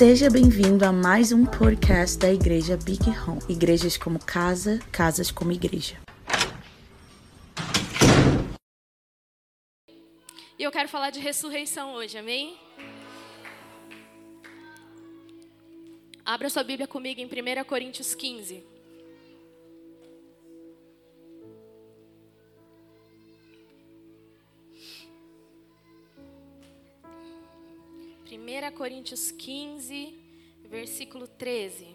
Seja 0.00 0.30
bem-vindo 0.30 0.82
a 0.86 0.90
mais 0.90 1.30
um 1.30 1.44
podcast 1.44 2.18
da 2.18 2.32
Igreja 2.32 2.74
Big 2.74 3.02
Home. 3.10 3.38
Igrejas 3.50 3.98
como 3.98 4.18
casa, 4.18 4.78
casas 4.90 5.30
como 5.30 5.52
igreja. 5.52 5.98
E 10.58 10.62
eu 10.62 10.72
quero 10.72 10.88
falar 10.88 11.10
de 11.10 11.20
ressurreição 11.20 11.92
hoje, 11.92 12.16
amém? 12.16 12.56
Abra 16.24 16.48
sua 16.48 16.64
Bíblia 16.64 16.88
comigo 16.88 17.20
em 17.20 17.26
1 17.26 17.64
Coríntios 17.64 18.14
15. 18.14 18.79
Primeira 28.50 28.72
Coríntios 28.72 29.30
15, 29.30 30.12
versículo 30.64 31.28
13. 31.28 31.86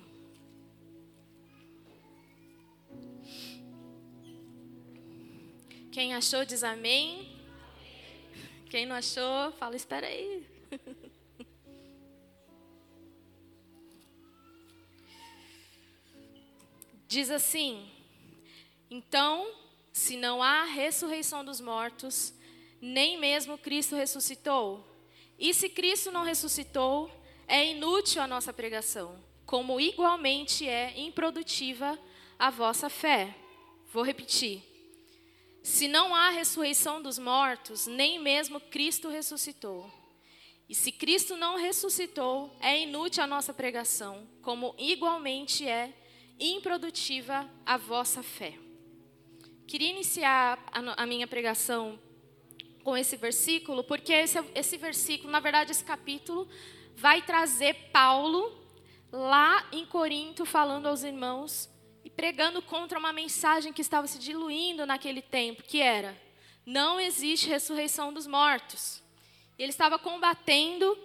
Quem 5.91 6.13
achou 6.15 6.45
diz 6.45 6.63
amém. 6.63 7.37
Quem 8.69 8.85
não 8.85 8.95
achou, 8.95 9.51
fala 9.59 9.75
espera 9.75 10.07
aí. 10.07 10.47
Diz 17.05 17.29
assim: 17.29 17.91
Então, 18.89 19.53
se 19.91 20.15
não 20.15 20.41
há 20.41 20.63
ressurreição 20.63 21.43
dos 21.43 21.59
mortos, 21.59 22.33
nem 22.79 23.19
mesmo 23.19 23.57
Cristo 23.57 23.97
ressuscitou. 23.97 24.94
E 25.37 25.53
se 25.53 25.69
Cristo 25.69 26.11
não 26.11 26.23
ressuscitou, 26.23 27.11
é 27.47 27.71
inútil 27.71 28.21
a 28.21 28.27
nossa 28.27 28.53
pregação, 28.53 29.23
como 29.45 29.79
igualmente 29.79 30.67
é 30.67 30.99
improdutiva 30.99 31.99
a 32.39 32.49
vossa 32.49 32.89
fé. 32.89 33.35
Vou 33.91 34.03
repetir. 34.03 34.63
Se 35.61 35.87
não 35.87 36.13
há 36.13 36.29
ressurreição 36.29 37.01
dos 37.01 37.17
mortos, 37.17 37.87
nem 37.87 38.19
mesmo 38.19 38.59
Cristo 38.59 39.09
ressuscitou. 39.09 39.91
E 40.67 40.73
se 40.73 40.91
Cristo 40.91 41.37
não 41.37 41.57
ressuscitou, 41.57 42.55
é 42.59 42.81
inútil 42.81 43.23
a 43.23 43.27
nossa 43.27 43.53
pregação, 43.53 44.27
como 44.41 44.73
igualmente 44.77 45.67
é 45.67 45.93
improdutiva 46.39 47.49
a 47.65 47.77
vossa 47.77 48.23
fé. 48.23 48.57
Queria 49.67 49.89
iniciar 49.89 50.63
a, 50.71 51.05
minha 51.05 51.27
pregação 51.27 51.99
com 52.85 52.95
esse 52.95 53.17
versículo, 53.17 53.83
porque 53.83 54.13
esse, 54.13 54.37
esse 54.53 54.77
versículo, 54.77 55.31
na 55.31 55.39
verdade, 55.39 55.71
esse 55.71 55.83
capítulo, 55.83 56.47
vai 56.95 57.19
trazer 57.19 57.73
Paulo 57.91 58.55
lá 59.11 59.67
em 59.71 59.83
Corinto 59.87 60.45
falando 60.45 60.85
aos 60.85 61.01
irmãos 61.01 61.67
e 62.03 62.11
pregando 62.11 62.61
contra 62.61 62.99
uma 62.99 63.11
mensagem 63.11 63.73
que 63.73 63.81
estava 63.81 64.05
se 64.05 64.19
diluindo 64.19 64.85
naquele 64.85 65.23
tempo, 65.23 65.63
que 65.63 65.81
era: 65.81 66.15
não 66.63 66.99
existe 66.99 67.49
ressurreição 67.49 68.13
dos 68.13 68.27
mortos. 68.27 69.01
E 69.57 69.63
ele 69.63 69.71
estava 69.71 69.97
combatendo 69.97 70.95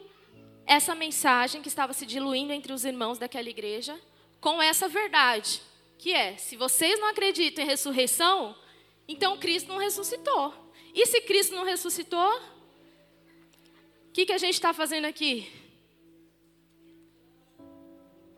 essa 0.66 0.94
mensagem 0.94 1.62
que 1.62 1.68
estava 1.68 1.94
se 1.94 2.04
diluindo 2.04 2.52
entre 2.52 2.74
os 2.74 2.84
irmãos 2.84 3.18
daquela 3.18 3.48
igreja 3.48 3.98
com 4.38 4.60
essa 4.60 4.86
verdade, 4.86 5.62
que 5.96 6.12
é: 6.12 6.36
se 6.36 6.56
vocês 6.56 7.00
não 7.00 7.08
acreditam 7.08 7.64
em 7.64 7.66
ressurreição, 7.66 8.54
então 9.08 9.38
Cristo 9.38 9.68
não 9.68 9.78
ressuscitou. 9.78 10.69
E 10.94 11.06
se 11.06 11.20
Cristo 11.22 11.55
não 11.55 11.64
ressuscitou? 11.64 12.41
O 14.08 14.12
que, 14.12 14.27
que 14.27 14.33
a 14.33 14.38
gente 14.38 14.55
está 14.55 14.72
fazendo 14.72 15.05
aqui? 15.05 15.50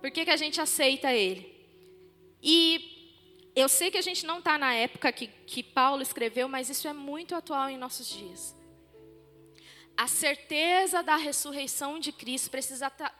Por 0.00 0.10
que, 0.10 0.24
que 0.24 0.30
a 0.30 0.36
gente 0.36 0.60
aceita 0.60 1.12
Ele? 1.12 1.50
E 2.42 2.92
eu 3.54 3.68
sei 3.68 3.90
que 3.90 3.98
a 3.98 4.02
gente 4.02 4.26
não 4.26 4.38
está 4.38 4.58
na 4.58 4.74
época 4.74 5.12
que, 5.12 5.28
que 5.46 5.62
Paulo 5.62 6.02
escreveu, 6.02 6.48
mas 6.48 6.68
isso 6.68 6.88
é 6.88 6.92
muito 6.92 7.34
atual 7.34 7.70
em 7.70 7.78
nossos 7.78 8.08
dias. 8.08 8.56
A 9.96 10.08
certeza 10.08 11.02
da 11.02 11.16
ressurreição 11.16 11.98
de 11.98 12.12
Cristo 12.12 12.50
precisa 12.50 12.88
estar 12.88 13.10
tá 13.10 13.18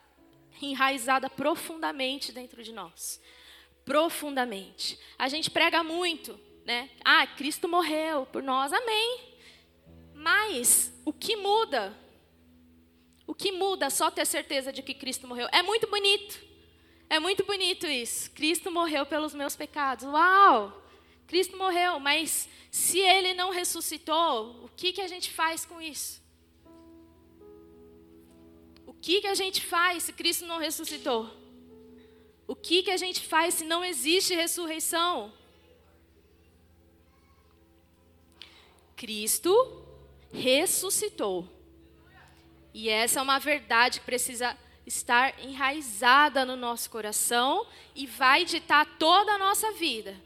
enraizada 0.61 1.29
profundamente 1.29 2.31
dentro 2.31 2.63
de 2.63 2.71
nós. 2.71 3.21
Profundamente. 3.85 4.99
A 5.17 5.29
gente 5.29 5.49
prega 5.49 5.83
muito, 5.83 6.39
né? 6.65 6.89
Ah, 7.05 7.25
Cristo 7.27 7.69
morreu 7.69 8.25
por 8.25 8.41
nós, 8.41 8.73
amém. 8.73 9.32
Mas 10.23 10.89
o 11.03 11.11
que 11.11 11.35
muda? 11.35 11.93
O 13.27 13.35
que 13.35 13.51
muda 13.51 13.89
só 13.89 14.09
ter 14.09 14.25
certeza 14.25 14.71
de 14.71 14.81
que 14.81 14.93
Cristo 14.93 15.27
morreu? 15.27 15.49
É 15.51 15.61
muito 15.61 15.85
bonito. 15.85 16.41
É 17.09 17.19
muito 17.19 17.43
bonito 17.43 17.85
isso. 17.85 18.31
Cristo 18.31 18.71
morreu 18.71 19.05
pelos 19.05 19.33
meus 19.33 19.53
pecados. 19.53 20.05
Uau! 20.05 20.81
Cristo 21.27 21.57
morreu, 21.57 21.99
mas 21.99 22.47
se 22.71 22.99
ele 22.99 23.33
não 23.33 23.49
ressuscitou, 23.51 24.63
o 24.63 24.69
que, 24.69 24.93
que 24.93 25.01
a 25.01 25.09
gente 25.09 25.29
faz 25.29 25.65
com 25.65 25.81
isso? 25.81 26.21
O 28.87 28.93
que, 28.93 29.19
que 29.19 29.27
a 29.27 29.35
gente 29.35 29.59
faz 29.61 30.03
se 30.03 30.13
Cristo 30.13 30.45
não 30.45 30.57
ressuscitou? 30.57 31.29
O 32.47 32.55
que, 32.55 32.81
que 32.81 32.91
a 32.91 32.97
gente 32.97 33.19
faz 33.19 33.55
se 33.55 33.65
não 33.65 33.83
existe 33.83 34.33
ressurreição? 34.33 35.33
Cristo 38.95 39.51
ressuscitou. 40.33 41.47
E 42.73 42.89
essa 42.89 43.19
é 43.19 43.23
uma 43.23 43.39
verdade 43.39 43.99
que 43.99 44.05
precisa 44.05 44.57
estar 44.85 45.39
enraizada 45.41 46.43
no 46.43 46.55
nosso 46.55 46.89
coração 46.89 47.65
e 47.95 48.05
vai 48.05 48.43
ditar 48.43 48.85
toda 48.97 49.33
a 49.33 49.37
nossa 49.37 49.71
vida. 49.73 50.19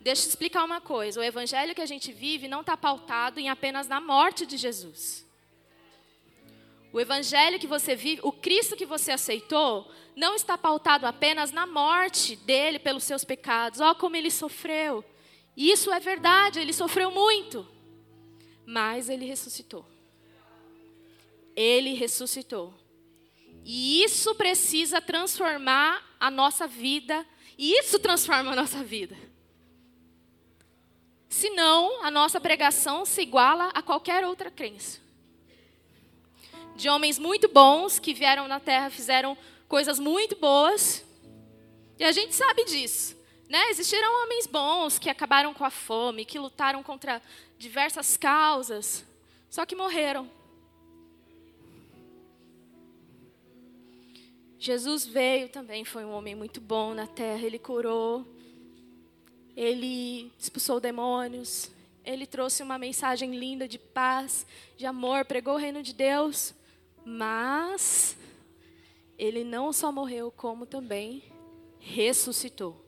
Deixa 0.00 0.24
eu 0.24 0.28
explicar 0.28 0.64
uma 0.64 0.80
coisa: 0.80 1.20
o 1.20 1.24
evangelho 1.24 1.74
que 1.74 1.80
a 1.80 1.86
gente 1.86 2.12
vive 2.12 2.46
não 2.46 2.60
está 2.60 2.76
pautado 2.76 3.40
em 3.40 3.50
apenas 3.50 3.88
na 3.88 4.00
morte 4.00 4.46
de 4.46 4.56
Jesus. 4.56 5.26
O 6.90 6.98
evangelho 6.98 7.58
que 7.58 7.66
você 7.66 7.94
vive, 7.94 8.20
o 8.22 8.32
Cristo 8.32 8.74
que 8.74 8.86
você 8.86 9.10
aceitou, 9.10 9.90
não 10.16 10.34
está 10.34 10.56
pautado 10.56 11.06
apenas 11.06 11.52
na 11.52 11.66
morte 11.66 12.34
dele 12.34 12.78
pelos 12.78 13.04
seus 13.04 13.24
pecados. 13.24 13.80
Ó, 13.80 13.90
oh, 13.90 13.94
como 13.94 14.16
ele 14.16 14.30
sofreu. 14.30 15.04
Isso 15.54 15.92
é 15.92 16.00
verdade, 16.00 16.60
ele 16.60 16.72
sofreu 16.72 17.10
muito. 17.10 17.66
Mas 18.70 19.08
ele 19.08 19.24
ressuscitou. 19.24 19.82
Ele 21.56 21.94
ressuscitou. 21.94 22.74
E 23.64 24.04
isso 24.04 24.34
precisa 24.34 25.00
transformar 25.00 26.06
a 26.20 26.30
nossa 26.30 26.66
vida. 26.66 27.24
E 27.56 27.72
isso 27.78 27.98
transforma 27.98 28.52
a 28.52 28.54
nossa 28.54 28.84
vida. 28.84 29.16
Senão, 31.30 32.04
a 32.04 32.10
nossa 32.10 32.38
pregação 32.38 33.06
se 33.06 33.22
iguala 33.22 33.70
a 33.72 33.80
qualquer 33.80 34.26
outra 34.26 34.50
crença 34.50 35.00
de 36.76 36.90
homens 36.90 37.18
muito 37.18 37.48
bons 37.48 37.98
que 37.98 38.12
vieram 38.12 38.46
na 38.46 38.60
terra, 38.60 38.90
fizeram 38.90 39.36
coisas 39.66 39.98
muito 39.98 40.36
boas. 40.36 41.02
E 41.98 42.04
a 42.04 42.12
gente 42.12 42.34
sabe 42.34 42.64
disso. 42.64 43.16
Né? 43.48 43.70
Existiram 43.70 44.22
homens 44.24 44.46
bons 44.46 44.98
que 44.98 45.08
acabaram 45.08 45.54
com 45.54 45.64
a 45.64 45.70
fome, 45.70 46.26
que 46.26 46.38
lutaram 46.38 46.82
contra 46.82 47.20
diversas 47.58 48.16
causas, 48.16 49.04
só 49.50 49.66
que 49.66 49.74
morreram. 49.74 50.30
Jesus 54.58 55.04
veio 55.04 55.48
também, 55.48 55.84
foi 55.84 56.04
um 56.04 56.12
homem 56.12 56.34
muito 56.34 56.60
bom 56.60 56.94
na 56.94 57.06
terra, 57.06 57.44
ele 57.44 57.58
curou, 57.58 58.26
ele 59.56 60.32
expulsou 60.38 60.80
demônios, 60.80 61.70
ele 62.04 62.26
trouxe 62.26 62.62
uma 62.62 62.78
mensagem 62.78 63.36
linda 63.36 63.68
de 63.68 63.78
paz, 63.78 64.46
de 64.76 64.86
amor, 64.86 65.24
pregou 65.26 65.54
o 65.54 65.58
reino 65.58 65.82
de 65.82 65.92
Deus. 65.92 66.54
Mas 67.04 68.16
ele 69.18 69.44
não 69.44 69.72
só 69.72 69.92
morreu, 69.92 70.30
como 70.30 70.64
também 70.64 71.22
ressuscitou. 71.78 72.87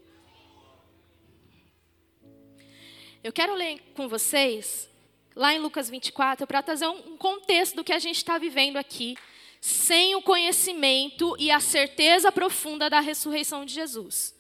Eu 3.23 3.33
quero 3.33 3.55
ler 3.55 3.79
com 3.95 4.09
vocês, 4.09 4.89
lá 5.37 5.53
em 5.55 5.59
Lucas 5.59 5.91
24, 5.91 6.47
para 6.47 6.63
trazer 6.63 6.87
um 6.87 7.19
contexto 7.19 7.77
do 7.77 7.85
que 7.85 7.93
a 7.93 7.99
gente 7.99 8.17
está 8.17 8.39
vivendo 8.39 8.79
aqui, 8.79 9.15
sem 9.61 10.15
o 10.15 10.23
conhecimento 10.23 11.37
e 11.39 11.51
a 11.51 11.61
certeza 11.61 12.33
profunda 12.33 12.89
da 12.89 13.01
ressurreição 13.01 13.67
de 13.67 13.75
Jesus. 13.75 14.35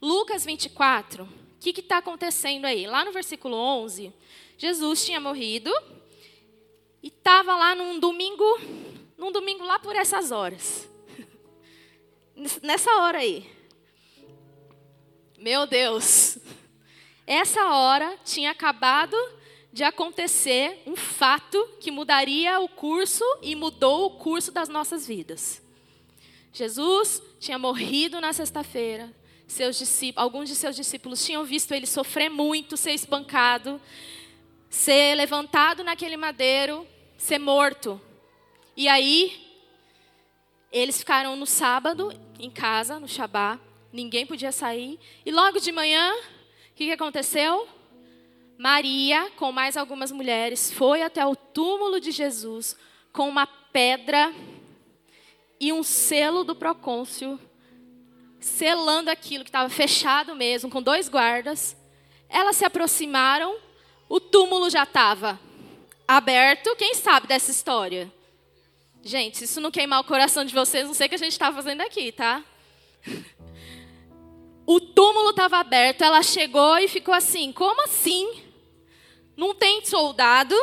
Lucas 0.00 0.44
24, 0.44 1.24
o 1.24 1.28
que 1.58 1.80
está 1.80 1.98
acontecendo 1.98 2.66
aí? 2.66 2.86
Lá 2.86 3.02
no 3.02 3.12
versículo 3.12 3.56
11, 3.56 4.12
Jesus 4.58 5.06
tinha 5.06 5.18
morrido 5.18 5.72
e 7.02 7.08
estava 7.08 7.56
lá 7.56 7.74
num 7.74 7.98
domingo 7.98 8.44
num 9.16 9.32
domingo 9.32 9.64
lá 9.64 9.78
por 9.78 9.96
essas 9.96 10.30
horas. 10.30 10.86
Nessa 12.62 12.90
hora 13.00 13.18
aí. 13.18 13.50
Meu 15.38 15.66
Deus. 15.66 16.38
Essa 17.28 17.74
hora 17.74 18.16
tinha 18.24 18.52
acabado 18.52 19.14
de 19.70 19.84
acontecer 19.84 20.82
um 20.86 20.96
fato 20.96 21.62
que 21.78 21.90
mudaria 21.90 22.58
o 22.58 22.70
curso 22.70 23.22
e 23.42 23.54
mudou 23.54 24.06
o 24.06 24.10
curso 24.12 24.50
das 24.50 24.70
nossas 24.70 25.06
vidas. 25.06 25.62
Jesus 26.54 27.22
tinha 27.38 27.58
morrido 27.58 28.18
na 28.18 28.32
sexta-feira. 28.32 29.14
Alguns 30.16 30.48
de 30.48 30.54
seus 30.54 30.74
discípulos 30.74 31.22
tinham 31.22 31.44
visto 31.44 31.72
ele 31.72 31.86
sofrer 31.86 32.30
muito, 32.30 32.78
ser 32.78 32.92
espancado, 32.92 33.78
ser 34.70 35.14
levantado 35.14 35.84
naquele 35.84 36.16
madeiro, 36.16 36.86
ser 37.18 37.38
morto. 37.38 38.00
E 38.74 38.88
aí, 38.88 39.54
eles 40.72 40.98
ficaram 40.98 41.36
no 41.36 41.44
sábado 41.44 42.10
em 42.40 42.50
casa, 42.50 42.98
no 42.98 43.06
Shabá, 43.06 43.60
ninguém 43.92 44.24
podia 44.24 44.50
sair. 44.50 44.98
E 45.26 45.30
logo 45.30 45.60
de 45.60 45.70
manhã, 45.72 46.10
que, 46.78 46.86
que 46.86 46.92
aconteceu? 46.92 47.66
Maria, 48.56 49.32
com 49.32 49.50
mais 49.50 49.76
algumas 49.76 50.12
mulheres, 50.12 50.72
foi 50.72 51.02
até 51.02 51.26
o 51.26 51.34
túmulo 51.34 51.98
de 51.98 52.12
Jesus 52.12 52.76
com 53.12 53.28
uma 53.28 53.48
pedra 53.48 54.32
e 55.58 55.72
um 55.72 55.82
selo 55.82 56.44
do 56.44 56.54
procônsul, 56.54 57.36
selando 58.38 59.10
aquilo 59.10 59.42
que 59.42 59.48
estava 59.48 59.68
fechado 59.68 60.36
mesmo, 60.36 60.70
com 60.70 60.80
dois 60.80 61.08
guardas. 61.08 61.76
Elas 62.28 62.54
se 62.54 62.64
aproximaram, 62.64 63.58
o 64.08 64.20
túmulo 64.20 64.70
já 64.70 64.84
estava 64.84 65.40
aberto. 66.06 66.76
Quem 66.76 66.94
sabe 66.94 67.26
dessa 67.26 67.50
história? 67.50 68.12
Gente, 69.02 69.42
isso 69.42 69.60
não 69.60 69.72
queimar 69.72 70.00
o 70.00 70.04
coração 70.04 70.44
de 70.44 70.54
vocês, 70.54 70.86
não 70.86 70.94
sei 70.94 71.06
o 71.06 71.08
que 71.08 71.16
a 71.16 71.18
gente 71.18 71.32
está 71.32 71.52
fazendo 71.52 71.80
aqui, 71.80 72.12
tá? 72.12 72.44
O 74.70 74.78
túmulo 74.78 75.30
estava 75.30 75.56
aberto, 75.56 76.02
ela 76.02 76.22
chegou 76.22 76.76
e 76.76 76.88
ficou 76.88 77.14
assim: 77.14 77.50
como 77.52 77.84
assim? 77.84 78.30
Não 79.34 79.54
tem 79.54 79.82
soldado, 79.82 80.54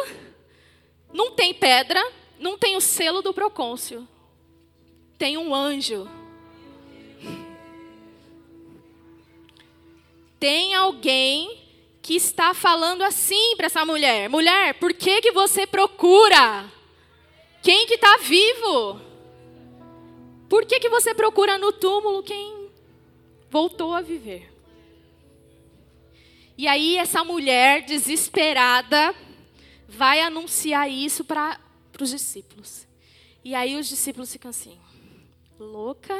não 1.12 1.32
tem 1.32 1.56
pedra, 1.56 2.00
não 2.38 2.56
tem 2.56 2.76
o 2.76 2.82
selo 2.82 3.24
do 3.24 3.34
procônsul. 3.34 4.08
Tem 5.18 5.40
um 5.40 5.56
anjo. 5.56 6.08
Tem 10.40 10.76
alguém 10.76 11.60
que 12.00 12.16
está 12.16 12.54
falando 12.54 13.02
assim 13.02 13.56
para 13.56 13.66
essa 13.66 13.84
mulher: 13.84 14.30
mulher, 14.30 14.76
por 14.76 14.94
que, 14.94 15.20
que 15.20 15.32
você 15.32 15.66
procura? 15.66 16.72
Quem 17.64 17.88
que 17.88 17.96
está 17.96 18.18
vivo? 18.18 19.02
Por 20.48 20.64
que, 20.64 20.80
que 20.80 20.90
você 20.90 21.12
procura 21.12 21.58
no 21.58 21.74
túmulo 21.74 22.22
quem 22.22 22.55
voltou 23.56 23.94
a 23.94 24.02
viver? 24.02 24.52
E 26.58 26.68
aí 26.68 26.98
essa 26.98 27.24
mulher 27.24 27.86
desesperada 27.86 29.16
vai 29.88 30.20
anunciar 30.20 30.92
isso 30.92 31.24
para 31.24 31.58
os 32.02 32.10
discípulos. 32.10 32.86
E 33.46 33.56
aí 33.56 33.78
os 33.78 33.88
discípulos 33.88 34.30
ficam 34.30 34.50
assim, 34.50 34.78
louca, 35.58 36.14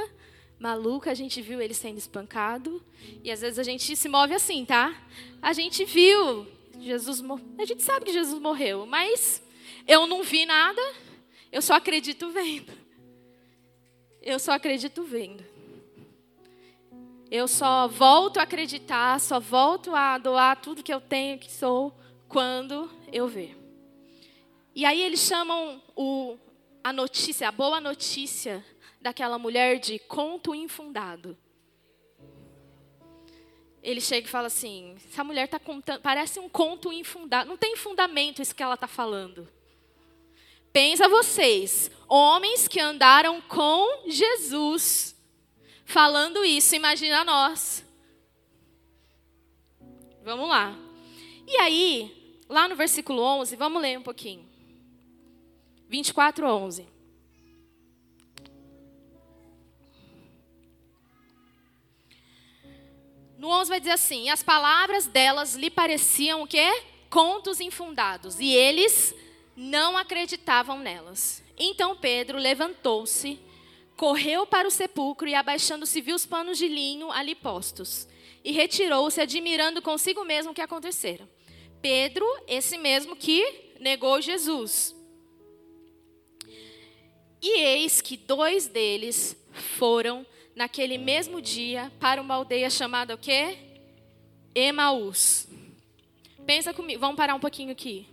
maluca, 0.58 1.12
a 1.12 1.14
gente 1.14 1.42
viu 1.42 1.60
ele 1.60 1.74
sendo 1.74 1.98
espancado. 1.98 2.82
E 3.22 3.30
às 3.30 3.42
vezes 3.42 3.60
a 3.60 3.64
gente 3.64 3.98
se 3.98 4.08
move 4.08 4.34
assim, 4.34 4.64
tá? 4.64 4.98
A 5.42 5.52
gente 5.52 5.84
viu 5.84 6.48
Jesus, 6.80 7.22
a 7.58 7.66
gente 7.66 7.84
sabe 7.84 8.06
que 8.06 8.14
Jesus 8.14 8.42
morreu, 8.42 8.86
mas 8.86 9.44
eu 9.86 10.08
não 10.08 10.24
vi 10.24 10.46
nada, 10.46 10.82
eu 11.52 11.62
só 11.62 11.74
acredito 11.74 12.30
vendo. 12.30 12.72
Eu 14.22 14.40
só 14.40 14.54
acredito 14.54 15.04
vendo. 15.04 15.55
Eu 17.36 17.50
só 17.50 17.86
volto 17.90 18.38
a 18.38 18.44
acreditar, 18.44 19.20
só 19.20 19.42
volto 19.42 19.94
a 19.94 20.18
doar 20.18 20.56
tudo 20.62 20.82
que 20.82 20.94
eu 20.94 21.02
tenho, 21.02 21.38
que 21.38 21.52
sou, 21.52 21.94
quando 22.30 22.90
eu 23.12 23.28
ver. 23.28 23.58
E 24.74 24.86
aí 24.86 25.02
eles 25.02 25.20
chamam 25.20 25.84
o, 25.98 26.38
a 26.82 26.94
notícia, 26.94 27.50
a 27.50 27.52
boa 27.52 27.82
notícia 27.82 28.66
daquela 29.02 29.38
mulher 29.38 29.80
de 29.80 30.00
conto 30.00 30.56
infundado. 30.56 31.38
Ele 33.84 34.00
chega 34.00 34.26
e 34.26 34.32
fala 34.32 34.48
assim: 34.48 34.96
essa 34.96 35.22
mulher 35.22 35.44
está 35.44 35.60
contando, 35.60 36.00
parece 36.02 36.40
um 36.40 36.48
conto 36.48 36.94
infundado. 36.94 37.50
Não 37.50 37.58
tem 37.58 37.76
fundamento 37.76 38.42
isso 38.42 38.56
que 38.56 38.64
ela 38.64 38.76
está 38.76 38.88
falando. 38.88 39.46
Pensa 40.72 41.10
vocês, 41.10 41.92
homens 42.08 42.66
que 42.66 42.80
andaram 42.80 43.42
com 43.42 44.10
Jesus, 44.10 45.15
falando 45.86 46.44
isso, 46.44 46.76
imagina 46.76 47.24
nós. 47.24 47.86
Vamos 50.24 50.50
lá. 50.50 50.76
E 51.48 51.56
aí, 51.58 52.42
lá 52.50 52.68
no 52.68 52.76
versículo 52.76 53.22
11, 53.22 53.56
vamos 53.56 53.82
ler 53.82 54.00
um 54.00 54.04
pouquinho. 54.04 54.46
24, 55.88 56.46
11. 56.48 56.88
No 63.38 63.50
11 63.50 63.70
vai 63.70 63.80
dizer 63.80 63.92
assim: 63.92 64.30
As 64.30 64.42
palavras 64.42 65.06
delas 65.06 65.56
lhe 65.56 65.70
pareciam 65.70 66.42
o 66.42 66.48
quê? 66.48 66.84
Contos 67.10 67.62
infundados, 67.62 68.40
e 68.40 68.52
eles 68.52 69.14
não 69.56 69.96
acreditavam 69.96 70.80
nelas. 70.80 71.44
Então 71.58 71.96
Pedro 71.96 72.38
levantou-se, 72.38 73.40
correu 73.96 74.46
para 74.46 74.68
o 74.68 74.72
sepulcro 74.72 75.28
e, 75.28 75.36
abaixando-se, 75.36 76.02
viu 76.02 76.16
os 76.16 76.26
panos 76.26 76.58
de 76.58 76.68
linho 76.68 77.12
ali 77.12 77.36
postos. 77.36 78.08
E 78.44 78.52
retirou-se, 78.52 79.20
admirando 79.22 79.82
consigo 79.82 80.24
mesmo 80.24 80.52
o 80.52 80.54
que 80.54 80.62
acontecera. 80.62 81.28
Pedro, 81.82 82.26
esse 82.48 82.78
mesmo 82.78 83.16
que 83.16 83.74
negou 83.80 84.22
Jesus. 84.22 84.96
E 87.42 87.60
eis 87.60 88.02
que 88.02 88.18
dois 88.18 88.68
deles 88.68 89.38
foram 89.78 90.26
naquele 90.56 90.98
mesmo 90.98 91.42
dia 91.42 91.92
para 92.00 92.22
uma 92.22 92.36
aldeia 92.36 92.70
chamada 92.70 93.14
o 93.14 93.18
quê? 93.18 93.58
Emaús. 94.54 95.48
Pensa 96.46 96.74
comigo, 96.74 97.00
vamos 97.00 97.18
parar 97.18 97.36
um 97.36 97.40
pouquinho 97.40 97.72
aqui. 97.72 98.08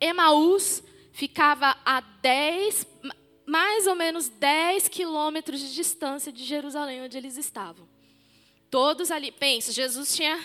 Emaús 0.00 0.82
ficava 1.12 1.76
a 1.84 2.00
10, 2.00 2.86
mais 3.46 3.86
ou 3.86 3.94
menos 3.94 4.28
10 4.28 4.88
quilômetros 4.88 5.60
de 5.60 5.74
distância 5.74 6.32
de 6.32 6.44
Jerusalém, 6.44 7.02
onde 7.02 7.16
eles 7.16 7.36
estavam. 7.36 7.88
Todos 8.70 9.10
ali, 9.10 9.30
pensa, 9.30 9.72
Jesus 9.72 10.14
tinha 10.14 10.42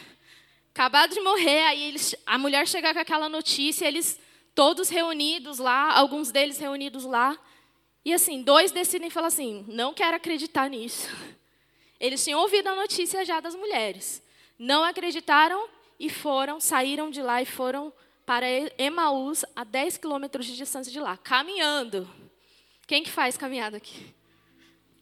acabado 0.73 1.13
de 1.13 1.21
morrer, 1.21 1.63
aí 1.63 1.83
eles, 1.83 2.15
a 2.25 2.37
mulher 2.37 2.67
chega 2.67 2.93
com 2.93 2.99
aquela 2.99 3.29
notícia, 3.29 3.87
eles 3.87 4.19
todos 4.53 4.89
reunidos 4.89 5.59
lá, 5.59 5.93
alguns 5.93 6.31
deles 6.31 6.57
reunidos 6.57 7.03
lá, 7.03 7.37
e 8.07 8.13
assim, 8.13 8.41
dois 8.41 8.71
decidem 8.71 9.09
falar 9.09 9.27
assim: 9.27 9.65
não 9.67 9.93
quero 9.93 10.15
acreditar 10.15 10.69
nisso. 10.69 11.09
Eles 11.99 12.23
tinham 12.23 12.39
ouvido 12.39 12.67
a 12.67 12.75
notícia 12.75 13.25
já 13.25 13.41
das 13.41 13.53
mulheres. 13.53 14.23
Não 14.57 14.81
acreditaram 14.81 15.67
e 15.99 16.09
foram, 16.09 16.57
saíram 16.57 17.09
de 17.09 17.21
lá 17.21 17.41
e 17.41 17.45
foram 17.45 17.91
para 18.25 18.45
Emaús, 18.77 19.43
a 19.53 19.65
10 19.65 19.97
quilômetros 19.97 20.45
de 20.45 20.55
distância 20.55 20.89
de 20.89 21.01
lá, 21.01 21.17
caminhando. 21.17 22.07
Quem 22.87 23.03
que 23.03 23.11
faz 23.11 23.37
caminhada 23.37 23.77
aqui? 23.77 24.15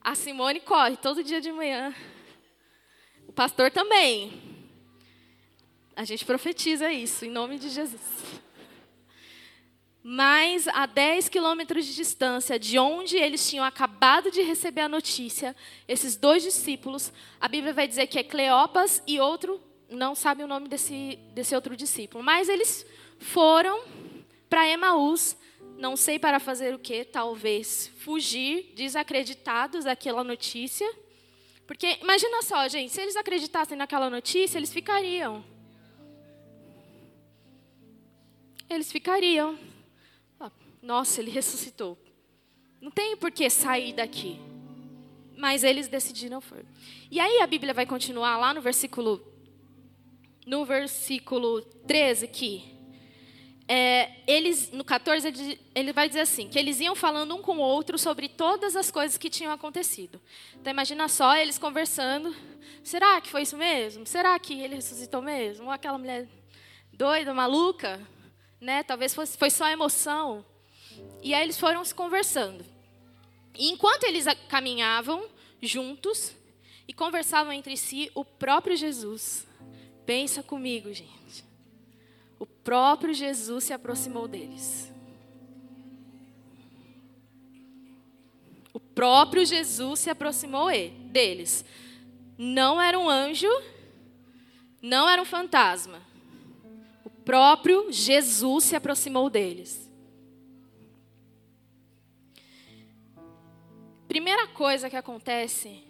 A 0.01 0.15
Simone 0.15 0.59
corre 0.59 0.97
todo 0.97 1.23
dia 1.23 1.39
de 1.39 1.51
manhã. 1.51 1.95
O 3.27 3.31
pastor 3.31 3.71
também. 3.71 4.41
A 5.95 6.03
gente 6.03 6.25
profetiza 6.25 6.91
isso, 6.91 7.23
em 7.23 7.29
nome 7.29 7.57
de 7.57 7.69
Jesus 7.69 8.41
mas 10.07 10.67
a 10.67 10.85
10 10.85 11.29
quilômetros 11.29 11.83
de 11.83 11.95
distância 11.95 12.59
de 12.59 12.77
onde 12.77 13.17
eles 13.17 13.49
tinham 13.49 13.65
acabado 13.65 14.29
de 14.29 14.43
receber 14.43 14.81
a 14.81 14.87
notícia, 14.87 15.55
esses 15.87 16.15
dois 16.15 16.43
discípulos, 16.43 17.11
a 17.41 17.47
Bíblia 17.47 17.73
vai 17.73 17.87
dizer 17.87 18.05
que 18.05 18.19
é 18.19 18.23
Cleopas 18.23 19.01
e 19.07 19.19
outro, 19.19 19.59
não 19.89 20.13
sabe 20.13 20.43
o 20.43 20.47
nome 20.47 20.67
desse, 20.67 21.17
desse 21.33 21.55
outro 21.55 21.75
discípulo, 21.75 22.23
mas 22.23 22.47
eles 22.47 22.85
foram 23.17 23.83
para 24.47 24.69
Emaús, 24.69 25.35
não 25.77 25.95
sei 25.97 26.17
para 26.17 26.39
fazer 26.39 26.73
o 26.73 26.79
que, 26.79 27.03
talvez 27.03 27.91
fugir, 27.97 28.73
desacreditados 28.75 29.85
daquela 29.85 30.23
notícia. 30.23 30.89
Porque 31.67 31.97
imagina 32.01 32.41
só, 32.43 32.67
gente, 32.67 32.93
se 32.93 33.01
eles 33.01 33.15
acreditassem 33.15 33.77
naquela 33.77 34.09
notícia, 34.09 34.57
eles 34.57 34.71
ficariam. 34.71 35.43
Eles 38.69 38.91
ficariam. 38.91 39.57
Nossa, 40.81 41.21
ele 41.21 41.31
ressuscitou. 41.31 41.97
Não 42.79 42.91
tem 42.91 43.17
por 43.17 43.31
que 43.31 43.49
sair 43.49 43.93
daqui. 43.93 44.39
Mas 45.35 45.63
eles 45.63 45.87
decidiram 45.87 46.39
for. 46.39 46.63
E 47.09 47.19
aí 47.19 47.41
a 47.41 47.47
Bíblia 47.47 47.73
vai 47.73 47.85
continuar 47.85 48.37
lá 48.37 48.53
no 48.53 48.61
versículo 48.61 49.33
no 50.45 50.63
versículo 50.63 51.61
13 51.87 52.27
que 52.27 52.74
é, 53.67 54.11
eles 54.27 54.71
no 54.71 54.83
14 54.83 55.59
ele 55.73 55.91
vai 55.91 56.07
dizer 56.07 56.21
assim, 56.21 56.47
que 56.47 56.59
eles 56.59 56.79
iam 56.79 56.95
falando 56.95 57.35
um 57.35 57.41
com 57.41 57.57
o 57.57 57.61
outro 57.61 57.97
sobre 57.97 58.29
todas 58.29 58.75
as 58.75 58.91
coisas 58.91 59.17
que 59.17 59.29
tinham 59.29 59.51
acontecido. 59.51 60.21
Então 60.55 60.71
imagina 60.71 61.07
só 61.07 61.35
eles 61.35 61.57
conversando, 61.57 62.35
será 62.83 63.19
que 63.19 63.29
foi 63.29 63.41
isso 63.41 63.57
mesmo? 63.57 64.05
Será 64.05 64.37
que 64.37 64.53
ele 64.61 64.75
ressuscitou 64.75 65.21
mesmo? 65.21 65.65
Ou 65.65 65.71
aquela 65.71 65.97
mulher 65.97 66.27
doida, 66.93 67.33
maluca, 67.33 67.99
né? 68.61 68.83
Talvez 68.83 69.13
fosse, 69.13 69.37
foi 69.37 69.49
só 69.49 69.67
emoção. 69.67 70.45
E 71.23 71.33
aí 71.33 71.43
eles 71.43 71.59
foram 71.59 71.83
se 71.83 71.93
conversando. 71.93 72.63
E 73.57 73.71
enquanto 73.71 74.03
eles 74.03 74.25
caminhavam 74.47 75.27
juntos 75.61 76.35
e 76.87 76.93
conversavam 76.93 77.51
entre 77.51 77.75
si, 77.75 78.11
o 78.13 78.23
próprio 78.23 78.77
Jesus, 78.77 79.47
pensa 80.05 80.43
comigo, 80.43 80.93
gente. 80.93 81.43
Próprio 82.65 83.13
Jesus 83.13 83.65
se 83.65 83.73
aproximou 83.73 84.27
deles. 84.27 84.91
O 88.73 88.79
próprio 88.79 89.45
Jesus 89.45 89.99
se 89.99 90.09
aproximou 90.09 90.69
deles. 91.11 91.63
Não 92.35 92.81
era 92.81 92.97
um 92.97 93.07
anjo, 93.07 93.47
não 94.81 95.07
era 95.07 95.21
um 95.21 95.25
fantasma. 95.25 96.01
O 97.05 97.09
próprio 97.11 97.91
Jesus 97.91 98.63
se 98.63 98.75
aproximou 98.75 99.29
deles. 99.29 99.87
Primeira 104.07 104.47
coisa 104.47 104.89
que 104.89 104.95
acontece 104.95 105.83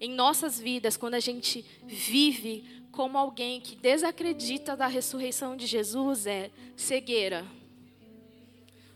em 0.00 0.14
nossas 0.14 0.60
vidas 0.60 0.96
quando 0.96 1.14
a 1.14 1.20
gente 1.20 1.64
vive 1.84 2.83
como 2.94 3.18
alguém 3.18 3.60
que 3.60 3.74
desacredita 3.74 4.76
da 4.76 4.86
ressurreição 4.86 5.56
de 5.56 5.66
Jesus 5.66 6.26
é 6.26 6.50
cegueira. 6.76 7.44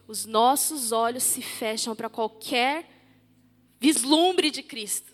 Os 0.07 0.25
nossos 0.25 0.93
olhos 0.93 1.25
se 1.25 1.43
fecham 1.43 1.97
para 1.97 2.09
qualquer 2.09 2.89
vislumbre 3.81 4.53
de 4.53 4.63
Cristo. 4.63 5.13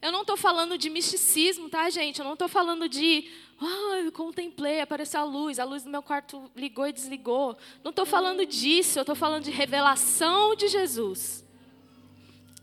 Eu 0.00 0.10
não 0.10 0.22
estou 0.22 0.38
falando 0.38 0.78
de 0.78 0.88
misticismo, 0.88 1.68
tá, 1.68 1.88
gente? 1.90 2.18
Eu 2.18 2.24
não 2.24 2.32
estou 2.32 2.48
falando 2.48 2.88
de, 2.88 3.30
ah, 3.60 4.00
eu 4.02 4.10
contemplei, 4.10 4.80
apareceu 4.80 5.20
a 5.20 5.24
luz, 5.24 5.58
a 5.58 5.64
luz 5.64 5.82
do 5.82 5.90
meu 5.90 6.02
quarto 6.02 6.50
ligou 6.56 6.88
e 6.88 6.92
desligou. 6.92 7.56
Não 7.84 7.90
estou 7.90 8.06
falando 8.06 8.46
disso, 8.46 8.98
eu 8.98 9.02
estou 9.02 9.14
falando 9.14 9.44
de 9.44 9.50
revelação 9.50 10.56
de 10.56 10.66
Jesus. 10.66 11.44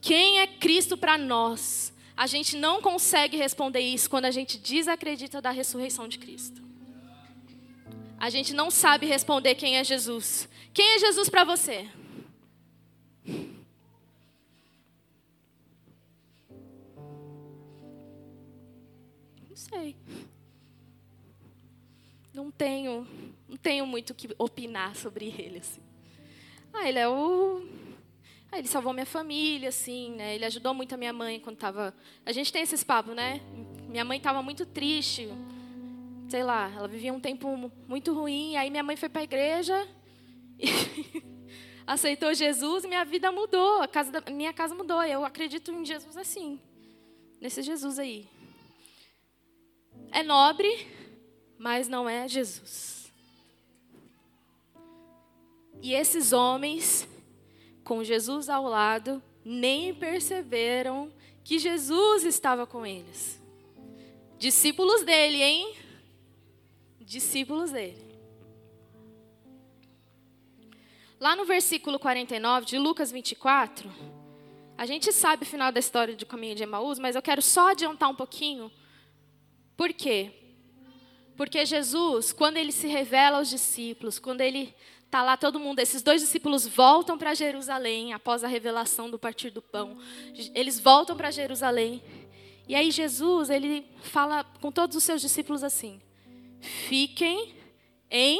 Quem 0.02 0.40
é 0.40 0.48
Cristo 0.48 0.98
para 0.98 1.20
nós? 1.20 1.94
A 2.20 2.28
gente 2.28 2.58
não 2.58 2.82
consegue 2.82 3.38
responder 3.38 3.80
isso 3.80 4.10
quando 4.10 4.26
a 4.26 4.32
gente 4.32 4.58
desacredita 4.58 5.42
da 5.42 5.52
ressurreição 5.52 6.06
de 6.06 6.18
Cristo. 6.18 6.62
A 8.18 8.30
gente 8.30 8.54
não 8.54 8.70
sabe 8.70 9.06
responder 9.06 9.56
quem 9.56 9.78
é 9.78 9.86
Jesus. 9.86 10.50
Quem 10.74 10.96
é 10.96 11.00
Jesus 11.00 11.30
para 11.30 11.46
você? 11.46 11.88
sei. 19.56 19.96
Não 22.34 22.52
tenho, 22.52 23.08
não 23.48 23.56
tenho 23.56 23.86
muito 23.86 24.10
o 24.10 24.14
que 24.14 24.36
opinar 24.38 24.94
sobre 24.94 25.34
ele 25.38 25.60
assim. 25.60 25.82
Ah, 26.74 26.90
ele 26.90 27.00
é 27.00 27.08
o 27.08 27.66
ele 28.58 28.68
salvou 28.68 28.94
minha 28.94 29.06
família, 29.06 29.70
assim, 29.70 30.12
né? 30.12 30.36
Ele 30.36 30.46
ajudou 30.46 30.74
muito 30.74 30.94
a 30.94 30.98
minha 30.98 31.14
mãe 31.14 31.40
quando 31.40 31.56
estava. 31.56 31.94
A 32.26 32.32
gente 32.32 32.52
tem 32.52 32.64
esses 32.64 32.84
papos, 32.84 33.16
né? 33.16 33.42
Minha 33.88 34.04
mãe 34.04 34.18
estava 34.18 34.42
muito 34.42 34.66
triste, 34.66 35.30
sei 36.28 36.44
lá, 36.44 36.72
ela 36.76 36.88
vivia 36.88 37.14
um 37.14 37.20
tempo 37.20 37.72
muito 37.88 38.14
ruim. 38.14 38.56
Aí 38.56 38.70
minha 38.70 38.84
mãe 38.84 38.96
foi 38.96 39.10
para 39.10 39.22
a 39.22 39.24
igreja, 39.24 39.88
aceitou 41.86 42.34
Jesus 42.34 42.84
e 42.84 42.88
minha 42.88 43.06
vida 43.06 43.32
mudou. 43.32 43.82
A 43.82 43.88
casa 43.88 44.12
da... 44.12 44.32
minha 44.32 44.54
casa 44.54 44.74
mudou. 44.74 45.04
Eu 45.04 45.24
acredito 45.24 45.72
em 45.72 45.86
Jesus 45.86 46.18
assim, 46.18 46.60
nesse 47.40 47.62
Jesus 47.62 48.00
aí. 48.00 48.28
É 50.12 50.24
nobre, 50.24 50.88
mas 51.58 51.88
não 51.88 52.10
é 52.10 52.28
Jesus. 52.28 53.12
E 55.82 55.94
esses 55.94 56.34
homens, 56.34 57.08
com 57.90 58.04
Jesus 58.04 58.50
ao 58.50 58.66
lado, 58.66 59.20
nem 59.44 59.96
perceberam 59.96 61.12
que 61.44 61.58
Jesus 61.58 62.24
estava 62.24 62.68
com 62.68 62.86
eles. 62.86 63.42
Discípulos 64.38 65.02
dele, 65.02 65.42
hein? 65.42 65.76
Discípulos 67.02 67.72
dele. 67.72 67.98
Lá 71.20 71.36
no 71.36 71.46
versículo 71.46 71.98
49 71.98 72.68
de 72.68 72.78
Lucas 72.78 73.12
24, 73.12 73.92
a 74.78 74.86
gente 74.86 75.12
sabe 75.12 75.42
o 75.42 75.48
final 75.48 75.72
da 75.72 75.80
história 75.80 76.16
do 76.16 76.28
caminho 76.28 76.54
de 76.54 76.62
Emaús, 76.62 77.00
mas 77.00 77.16
eu 77.16 77.24
quero 77.24 77.42
só 77.42 77.72
adiantar 77.72 78.08
um 78.08 78.16
pouquinho 78.16 78.72
por 79.76 79.92
quê? 79.94 80.32
Porque 81.36 81.66
Jesus, 81.66 82.32
quando 82.32 82.58
ele 82.58 82.72
se 82.72 82.86
revela 82.86 83.40
aos 83.40 83.50
discípulos, 83.50 84.20
quando 84.20 84.42
ele 84.42 84.76
está 85.10 85.24
lá 85.24 85.36
todo 85.36 85.60
mundo, 85.60 85.80
esses 85.80 86.04
dois 86.04 86.22
discípulos 86.22 86.68
voltam 86.68 87.18
para 87.18 87.34
Jerusalém 87.34 88.14
após 88.14 88.44
a 88.44 88.48
revelação 88.48 89.10
do 89.10 89.18
partir 89.18 89.50
do 89.50 89.60
pão. 89.60 89.98
Eles 90.54 90.80
voltam 90.80 91.18
para 91.18 91.32
Jerusalém. 91.32 92.04
E 92.68 92.76
aí 92.76 92.92
Jesus, 92.92 93.50
ele 93.50 93.88
fala 94.04 94.44
com 94.62 94.72
todos 94.72 94.96
os 94.96 95.04
seus 95.04 95.20
discípulos 95.20 95.64
assim: 95.64 96.00
Fiquem 96.62 97.56
em 98.12 98.40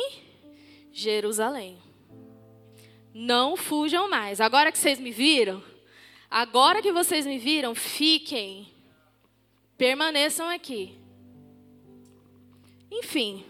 Jerusalém. 0.92 1.80
Não 3.16 3.58
fujam 3.58 4.08
mais. 4.08 4.40
Agora 4.40 4.72
que 4.72 4.78
vocês 4.78 5.00
me 5.00 5.10
viram, 5.10 5.64
agora 6.30 6.84
que 6.84 6.92
vocês 6.92 7.26
me 7.26 7.40
viram, 7.40 7.74
fiquem. 7.74 8.72
Permaneçam 9.76 10.48
aqui. 10.48 11.00
Enfim, 12.92 13.44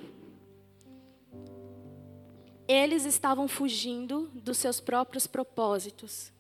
eles 2.70 3.04
estavam 3.04 3.48
fugindo 3.48 4.30
dos 4.32 4.60
seus 4.60 4.80
próprios 4.80 5.26
propósitos. 5.26 6.32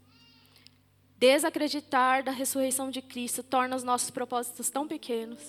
Desacreditar 1.17 2.23
da 2.23 2.29
ressurreição 2.29 2.91
de 2.91 3.01
Cristo 3.01 3.41
torna 3.41 3.75
os 3.75 3.83
nossos 3.83 4.11
propósitos 4.11 4.69
tão 4.69 4.87
pequenos, 4.87 5.41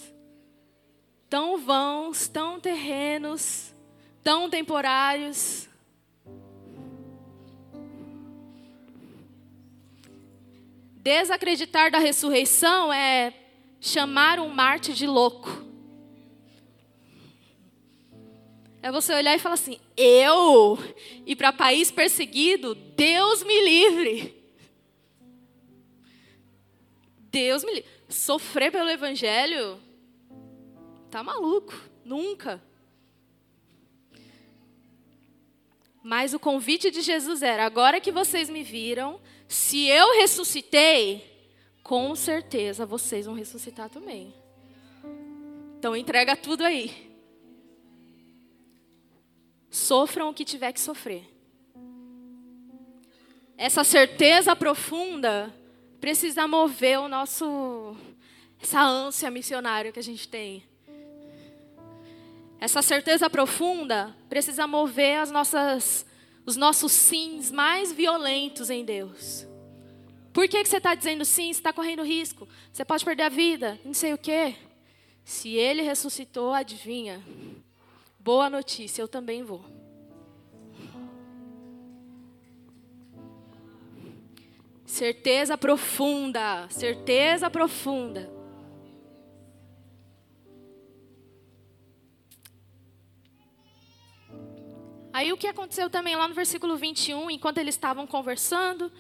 tão 1.29 1.59
vãos, 1.59 2.29
tão 2.29 2.59
terrenos, 2.59 3.75
tão 4.25 4.49
temporários. 4.49 5.69
Desacreditar 10.97 11.91
da 11.91 11.99
ressurreição 11.99 12.91
é 12.91 13.35
chamar 13.83 14.41
um 14.41 14.49
Marte 14.49 14.95
de 14.95 15.07
louco. 15.07 15.63
É 18.83 18.91
você 18.91 19.13
olhar 19.13 19.37
e 19.37 19.39
falar 19.39 19.55
assim: 19.55 19.79
eu 20.00 20.78
ir 21.26 21.37
para 21.37 21.52
país 21.52 21.90
perseguido, 21.90 22.75
Deus 22.75 23.42
me 23.42 23.61
livre. 23.61 24.35
Deus 27.30 27.62
me 27.62 27.75
livre. 27.75 27.90
Sofrer 28.09 28.73
pelo 28.73 28.90
evangelho? 28.90 29.80
Tá 31.11 31.23
maluco, 31.23 31.75
nunca. 32.04 32.62
Mas 36.02 36.33
o 36.33 36.38
convite 36.38 36.90
de 36.90 37.02
Jesus 37.02 37.42
era: 37.42 37.64
agora 37.64 38.00
que 38.00 38.11
vocês 38.11 38.49
me 38.49 38.62
viram, 38.62 39.21
se 39.47 39.87
eu 39.87 40.16
ressuscitei, 40.16 41.30
com 41.83 42.14
certeza 42.14 42.87
vocês 42.87 43.26
vão 43.26 43.35
ressuscitar 43.35 43.90
também. 43.90 44.33
Então 45.78 45.97
entrega 45.97 46.37
tudo 46.37 46.64
aí. 46.64 47.10
Sofram 49.71 50.29
o 50.29 50.35
que 50.35 50.45
tiver 50.45 50.73
que 50.73 50.81
sofrer. 50.81 51.25
Essa 53.57 53.85
certeza 53.85 54.57
profunda 54.57 55.55
precisa 56.00 56.49
mover 56.49 56.99
o 56.99 57.09
nosso 57.09 57.97
essa 58.61 58.83
ânsia 58.83 59.31
missionária 59.31 59.93
que 59.93 59.99
a 59.99 60.03
gente 60.03 60.29
tem. 60.29 60.62
Essa 62.59 62.83
certeza 62.83 63.31
profunda 63.31 64.15
precisa 64.29 64.67
mover 64.67 65.19
as 65.19 65.31
nossas, 65.31 66.05
os 66.45 66.57
nossos 66.57 66.93
sims 66.93 67.50
mais 67.50 67.91
violentos 67.91 68.69
em 68.69 68.85
Deus. 68.85 69.47
Por 70.33 70.47
que, 70.47 70.62
que 70.62 70.69
você 70.69 70.77
está 70.77 70.95
dizendo 70.95 71.25
sim? 71.25 71.53
Você 71.53 71.59
está 71.59 71.73
correndo 71.73 72.03
risco. 72.03 72.47
Você 72.73 72.85
pode 72.85 73.05
perder 73.05 73.25
a 73.25 73.29
vida. 73.29 73.81
Não 73.85 73.95
sei 73.95 74.12
o 74.12 74.19
quê. 74.19 74.55
Se 75.25 75.55
ele 75.55 75.83
ressuscitou, 75.83 76.53
adivinha? 76.53 77.23
Boa 78.23 78.50
notícia, 78.50 79.00
eu 79.00 79.09
também 79.09 79.43
vou. 79.43 79.65
Certeza 84.85 85.57
profunda, 85.57 86.69
certeza 86.69 87.49
profunda. 87.49 88.31
Aí 95.11 95.33
o 95.33 95.37
que 95.39 95.47
aconteceu 95.47 95.89
também 95.89 96.15
lá 96.15 96.29
no 96.29 96.35
versículo 96.35 96.77
21, 96.77 97.31
enquanto 97.31 97.57
eles 97.57 97.75
estavam 97.75 98.07
conversando, 98.07 98.93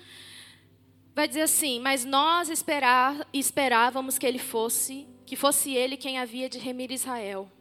vai 1.14 1.28
dizer 1.28 1.42
assim: 1.42 1.78
"Mas 1.78 2.06
nós 2.06 2.48
esperávamos 2.48 4.18
que 4.18 4.26
ele 4.26 4.38
fosse, 4.38 5.06
que 5.26 5.36
fosse 5.36 5.74
ele 5.74 5.98
quem 5.98 6.18
havia 6.18 6.48
de 6.48 6.58
remir 6.58 6.90
Israel." 6.90 7.59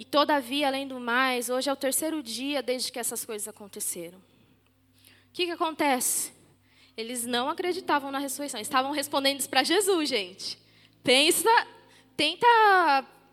E 0.00 0.04
todavia, 0.06 0.66
além 0.66 0.88
do 0.88 0.98
mais, 0.98 1.50
hoje 1.50 1.68
é 1.68 1.72
o 1.74 1.76
terceiro 1.76 2.22
dia 2.22 2.62
desde 2.62 2.90
que 2.90 2.98
essas 2.98 3.22
coisas 3.22 3.46
aconteceram. 3.46 4.16
O 4.16 4.22
que, 5.30 5.44
que 5.44 5.50
acontece? 5.50 6.32
Eles 6.96 7.26
não 7.26 7.50
acreditavam 7.50 8.10
na 8.10 8.18
ressurreição. 8.18 8.58
Estavam 8.58 8.92
respondendo 8.92 9.40
isso 9.40 9.50
para 9.50 9.62
Jesus, 9.62 10.08
gente. 10.08 10.58
Pensa, 11.04 11.50
tenta 12.16 12.46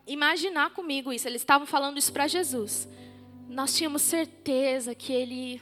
imaginar 0.06 0.72
comigo 0.72 1.14
isso. 1.14 1.26
Eles 1.26 1.42
estavam 1.42 1.66
falando 1.66 1.98
isso 1.98 2.12
para 2.12 2.28
Jesus. 2.28 2.86
Nós 3.48 3.74
tínhamos 3.74 4.02
certeza 4.02 4.94
que 4.94 5.14
ele 5.14 5.62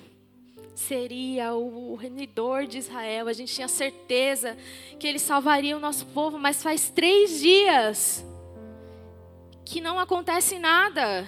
seria 0.74 1.54
o 1.54 1.94
remidor 1.94 2.66
de 2.66 2.80
Israel. 2.80 3.28
A 3.28 3.34
gente 3.34 3.54
tinha 3.54 3.68
certeza 3.68 4.58
que 5.00 5.06
ele 5.06 5.20
salvaria 5.20 5.78
o 5.78 5.80
nosso 5.80 6.08
povo, 6.08 6.40
mas 6.40 6.64
faz 6.64 6.90
três 6.90 7.42
dias 7.42 8.26
que 9.66 9.82
não 9.82 10.00
acontece 10.00 10.60
nada. 10.60 11.28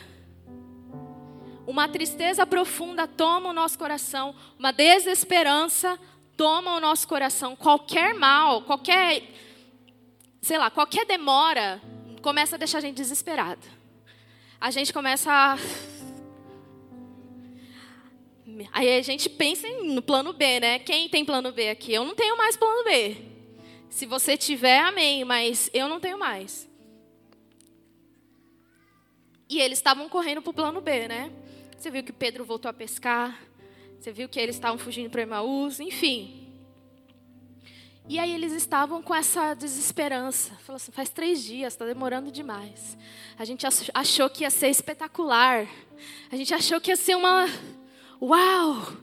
Uma 1.66 1.90
tristeza 1.90 2.46
profunda 2.46 3.08
toma 3.08 3.50
o 3.50 3.54
nosso 3.54 3.78
coração, 3.78 4.34
uma 4.58 4.72
desesperança 4.72 6.00
toma 6.38 6.76
o 6.76 6.80
nosso 6.80 7.08
coração. 7.08 7.56
Qualquer 7.56 8.14
mal, 8.14 8.62
qualquer, 8.62 9.24
sei 10.42 10.58
lá, 10.58 10.70
qualquer 10.70 11.06
demora 11.06 11.82
começa 12.22 12.56
a 12.56 12.58
deixar 12.60 12.78
a 12.78 12.82
gente 12.82 12.96
desesperada. 12.96 13.68
A 14.62 14.72
gente 14.72 14.94
começa 14.94 15.32
a 15.32 15.58
Aí 18.72 18.98
a 18.98 19.02
gente 19.02 19.30
pensa 19.30 19.68
no 19.84 20.02
plano 20.02 20.34
B, 20.34 20.60
né? 20.60 20.80
Quem 20.80 21.08
tem 21.10 21.24
plano 21.24 21.52
B 21.52 21.70
aqui? 21.70 21.94
Eu 21.94 22.04
não 22.04 22.16
tenho 22.16 22.36
mais 22.38 22.58
plano 22.58 22.84
B. 22.84 23.18
Se 23.90 24.06
você 24.06 24.36
tiver, 24.36 24.80
amém, 24.80 25.24
mas 25.24 25.70
eu 25.74 25.88
não 25.88 26.00
tenho 26.00 26.18
mais. 26.18 26.68
E 29.50 29.60
eles 29.60 29.80
estavam 29.80 30.10
correndo 30.10 30.42
para 30.42 30.52
o 30.52 30.54
plano 30.54 30.82
B, 30.82 31.08
né? 31.08 31.32
Você 31.78 31.90
viu 31.90 32.04
que 32.04 32.12
Pedro 32.12 32.44
voltou 32.44 32.70
a 32.70 32.74
pescar. 32.74 33.40
Você 34.00 34.12
viu 34.12 34.28
que 34.28 34.40
eles 34.40 34.56
estavam 34.56 34.78
fugindo 34.78 35.10
para 35.10 35.22
Emaús, 35.22 35.80
enfim. 35.80 36.48
E 38.10 38.20
aí 38.20 38.34
eles 38.34 38.54
estavam 38.54 39.02
com 39.02 39.14
essa 39.14 39.54
desesperança. 39.54 40.54
Falou 40.66 40.78
assim, 40.78 40.92
faz 40.92 41.10
três 41.10 41.44
dias, 41.44 41.74
está 41.74 41.86
demorando 41.86 42.32
demais. 42.32 42.98
A 43.38 43.44
gente 43.44 43.66
achou 43.94 44.30
que 44.30 44.44
ia 44.44 44.50
ser 44.50 44.70
espetacular. 44.70 45.68
A 46.32 46.36
gente 46.36 46.54
achou 46.54 46.80
que 46.80 46.92
ia 46.92 46.96
ser 46.96 47.16
uma 47.16 47.48
Uau! 48.22 48.98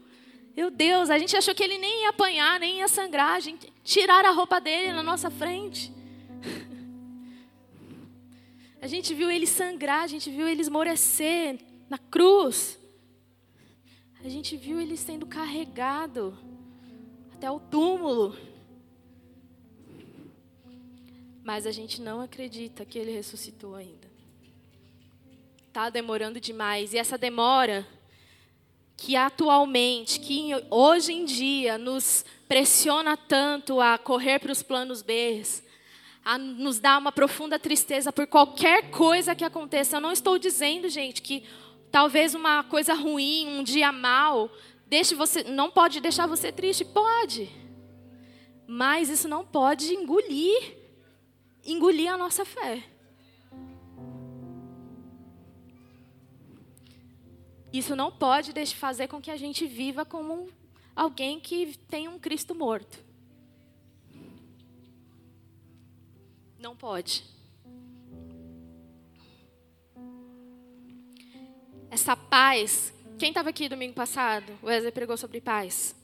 Meu 0.56 0.70
Deus, 0.70 1.10
a 1.10 1.18
gente 1.18 1.36
achou 1.36 1.54
que 1.54 1.62
ele 1.62 1.78
nem 1.78 2.02
ia 2.02 2.10
apanhar, 2.10 2.58
nem 2.58 2.78
ia 2.78 2.88
sangrar. 2.88 3.34
A 3.34 3.40
gente 3.40 3.72
tiraram 3.82 4.28
a 4.28 4.32
roupa 4.32 4.60
dele 4.60 4.92
na 4.92 5.02
nossa 5.02 5.30
frente. 5.30 5.92
A 8.84 8.86
gente 8.86 9.14
viu 9.14 9.30
ele 9.30 9.46
sangrar, 9.46 10.02
a 10.02 10.06
gente 10.06 10.28
viu 10.28 10.46
ele 10.46 10.60
esmorecer 10.60 11.58
na 11.88 11.96
cruz. 11.96 12.78
A 14.22 14.28
gente 14.28 14.58
viu 14.58 14.78
ele 14.78 14.94
sendo 14.94 15.24
carregado 15.24 16.36
até 17.32 17.50
o 17.50 17.58
túmulo. 17.58 18.36
Mas 21.42 21.64
a 21.64 21.72
gente 21.72 22.02
não 22.02 22.20
acredita 22.20 22.84
que 22.84 22.98
ele 22.98 23.10
ressuscitou 23.10 23.74
ainda. 23.74 24.06
Está 25.66 25.88
demorando 25.88 26.38
demais. 26.38 26.92
E 26.92 26.98
essa 26.98 27.16
demora 27.16 27.86
que 28.98 29.16
atualmente, 29.16 30.20
que 30.20 30.50
hoje 30.68 31.14
em 31.14 31.24
dia 31.24 31.78
nos 31.78 32.22
pressiona 32.46 33.16
tanto 33.16 33.80
a 33.80 33.96
correr 33.96 34.40
para 34.40 34.52
os 34.52 34.62
planos 34.62 35.00
B, 35.00 35.42
a 36.24 36.38
nos 36.38 36.80
dar 36.80 36.98
uma 36.98 37.12
profunda 37.12 37.58
tristeza 37.58 38.12
por 38.12 38.26
qualquer 38.26 38.90
coisa 38.90 39.34
que 39.34 39.44
aconteça. 39.44 39.96
Eu 39.96 40.00
não 40.00 40.12
estou 40.12 40.38
dizendo, 40.38 40.88
gente, 40.88 41.20
que 41.20 41.44
talvez 41.90 42.34
uma 42.34 42.64
coisa 42.64 42.94
ruim, 42.94 43.46
um 43.46 43.62
dia 43.62 43.92
mal, 43.92 44.50
deixe 44.86 45.14
você, 45.14 45.44
não 45.44 45.70
pode 45.70 46.00
deixar 46.00 46.26
você 46.26 46.50
triste, 46.50 46.84
pode. 46.84 47.50
Mas 48.66 49.10
isso 49.10 49.28
não 49.28 49.44
pode 49.44 49.92
engolir, 49.92 50.76
engolir 51.64 52.10
a 52.10 52.16
nossa 52.16 52.44
fé. 52.44 52.82
Isso 57.70 57.94
não 57.94 58.10
pode 58.10 58.52
fazer 58.74 59.08
com 59.08 59.20
que 59.20 59.30
a 59.30 59.36
gente 59.36 59.66
viva 59.66 60.04
como 60.04 60.48
alguém 60.96 61.38
que 61.40 61.76
tem 61.88 62.08
um 62.08 62.18
Cristo 62.18 62.54
morto. 62.54 63.04
Não 66.64 66.74
pode. 66.74 67.22
Essa 71.90 72.16
paz. 72.16 72.90
Quem 73.18 73.28
estava 73.28 73.50
aqui 73.50 73.68
domingo 73.68 73.92
passado? 73.92 74.58
O 74.62 74.66
Wesley 74.68 74.90
pregou 74.90 75.14
sobre 75.18 75.42
paz. 75.42 75.94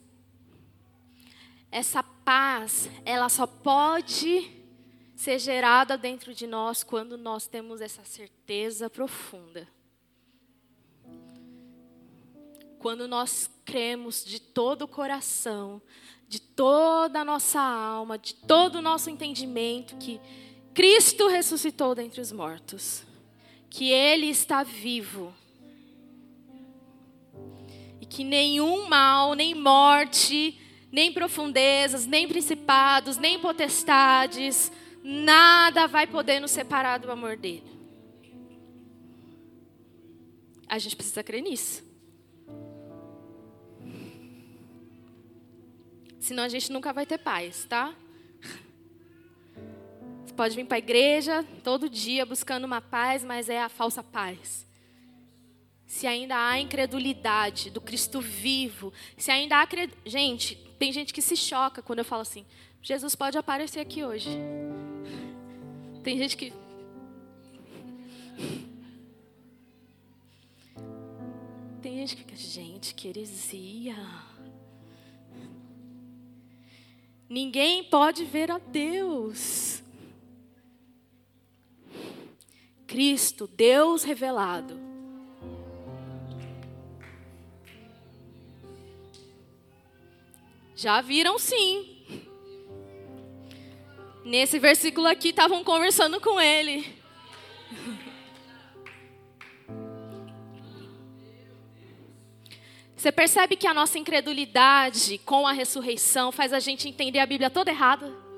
Essa 1.70 2.02
paz, 2.02 2.90
ela 3.06 3.30
só 3.30 3.46
pode 3.46 4.52
ser 5.16 5.38
gerada 5.38 5.96
dentro 5.96 6.34
de 6.34 6.46
nós 6.46 6.84
quando 6.84 7.16
nós 7.16 7.46
temos 7.46 7.80
essa 7.80 8.04
certeza 8.04 8.90
profunda 8.90 9.66
quando 12.80 13.06
nós 13.06 13.50
cremos 13.62 14.24
de 14.24 14.40
todo 14.40 14.82
o 14.82 14.88
coração, 14.88 15.82
de 16.26 16.40
toda 16.40 17.20
a 17.20 17.24
nossa 17.24 17.60
alma, 17.60 18.16
de 18.16 18.34
todo 18.34 18.76
o 18.76 18.82
nosso 18.82 19.10
entendimento 19.10 19.96
que 19.98 20.18
Cristo 20.72 21.28
ressuscitou 21.28 21.94
dentre 21.94 22.20
os 22.20 22.30
mortos, 22.30 23.02
que 23.68 23.90
Ele 23.90 24.26
está 24.26 24.62
vivo 24.62 25.34
e 28.00 28.06
que 28.06 28.24
nenhum 28.24 28.88
mal, 28.88 29.34
nem 29.34 29.54
morte, 29.54 30.58
nem 30.92 31.12
profundezas, 31.12 32.06
nem 32.06 32.26
principados, 32.26 33.16
nem 33.16 33.38
potestades, 33.38 34.72
nada 35.02 35.86
vai 35.86 36.06
poder 36.06 36.40
nos 36.40 36.50
separar 36.50 36.98
do 36.98 37.10
amor 37.10 37.36
dele. 37.36 37.70
A 40.68 40.78
gente 40.78 40.94
precisa 40.94 41.22
crer 41.22 41.42
nisso. 41.42 41.82
Senão 46.20 46.44
a 46.44 46.48
gente 46.48 46.70
nunca 46.70 46.92
vai 46.92 47.04
ter 47.04 47.18
paz, 47.18 47.64
tá? 47.68 47.92
Pode 50.40 50.56
vir 50.56 50.64
para 50.64 50.76
a 50.76 50.78
igreja 50.78 51.44
todo 51.62 51.86
dia 51.86 52.24
buscando 52.24 52.64
uma 52.64 52.80
paz, 52.80 53.22
mas 53.22 53.50
é 53.50 53.60
a 53.60 53.68
falsa 53.68 54.02
paz. 54.02 54.66
Se 55.86 56.06
ainda 56.06 56.34
há 56.34 56.58
incredulidade 56.58 57.68
do 57.68 57.78
Cristo 57.78 58.22
vivo, 58.22 58.90
se 59.18 59.30
ainda 59.30 59.60
há. 59.60 59.68
Gente, 60.06 60.54
tem 60.78 60.94
gente 60.94 61.12
que 61.12 61.20
se 61.20 61.36
choca 61.36 61.82
quando 61.82 61.98
eu 61.98 62.06
falo 62.06 62.22
assim: 62.22 62.46
Jesus 62.80 63.14
pode 63.14 63.36
aparecer 63.36 63.80
aqui 63.80 64.02
hoje. 64.02 64.30
Tem 66.02 66.16
gente 66.16 66.34
que. 66.34 66.54
Tem 71.82 71.98
gente 71.98 72.16
que 72.16 72.34
gente, 72.34 72.94
que 72.94 73.08
heresia. 73.08 73.94
Ninguém 77.28 77.84
pode 77.84 78.24
ver 78.24 78.50
a 78.50 78.56
Deus. 78.56 79.79
Cristo, 82.90 83.46
Deus 83.46 84.02
revelado. 84.02 84.76
Já 90.74 91.00
viram 91.00 91.38
sim. 91.38 92.04
Nesse 94.24 94.58
versículo 94.58 95.06
aqui 95.06 95.28
estavam 95.28 95.62
conversando 95.62 96.20
com 96.20 96.40
ele. 96.40 96.84
Você 102.96 103.12
percebe 103.12 103.54
que 103.54 103.68
a 103.68 103.72
nossa 103.72 104.00
incredulidade 104.00 105.18
com 105.18 105.46
a 105.46 105.52
ressurreição 105.52 106.32
faz 106.32 106.52
a 106.52 106.58
gente 106.58 106.88
entender 106.88 107.20
a 107.20 107.26
Bíblia 107.26 107.50
toda 107.50 107.70
errada? 107.70 108.29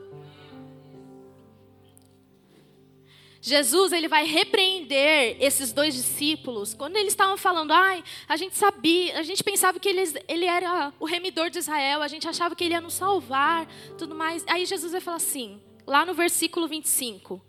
Jesus 3.44 3.90
ele 3.90 4.06
vai 4.06 4.24
repreender 4.24 5.36
esses 5.40 5.72
dois 5.72 5.92
discípulos 5.94 6.74
quando 6.74 6.96
eles 6.96 7.12
estavam 7.12 7.36
falando, 7.36 7.72
ai, 7.72 8.04
a 8.28 8.36
gente 8.36 8.56
sabia, 8.56 9.18
a 9.18 9.24
gente 9.24 9.42
pensava 9.42 9.80
que 9.80 9.88
ele, 9.88 10.00
ele 10.28 10.44
era 10.44 10.94
o 11.00 11.04
remidor 11.04 11.50
de 11.50 11.58
Israel, 11.58 12.02
a 12.02 12.08
gente 12.08 12.28
achava 12.28 12.54
que 12.54 12.62
ele 12.62 12.74
ia 12.74 12.80
nos 12.80 12.94
salvar, 12.94 13.66
tudo 13.98 14.14
mais. 14.14 14.44
Aí 14.46 14.64
Jesus 14.64 14.92
vai 14.92 15.00
falar 15.00 15.16
assim, 15.16 15.60
lá 15.84 16.06
no 16.06 16.14
versículo 16.14 16.68
25: 16.68 17.44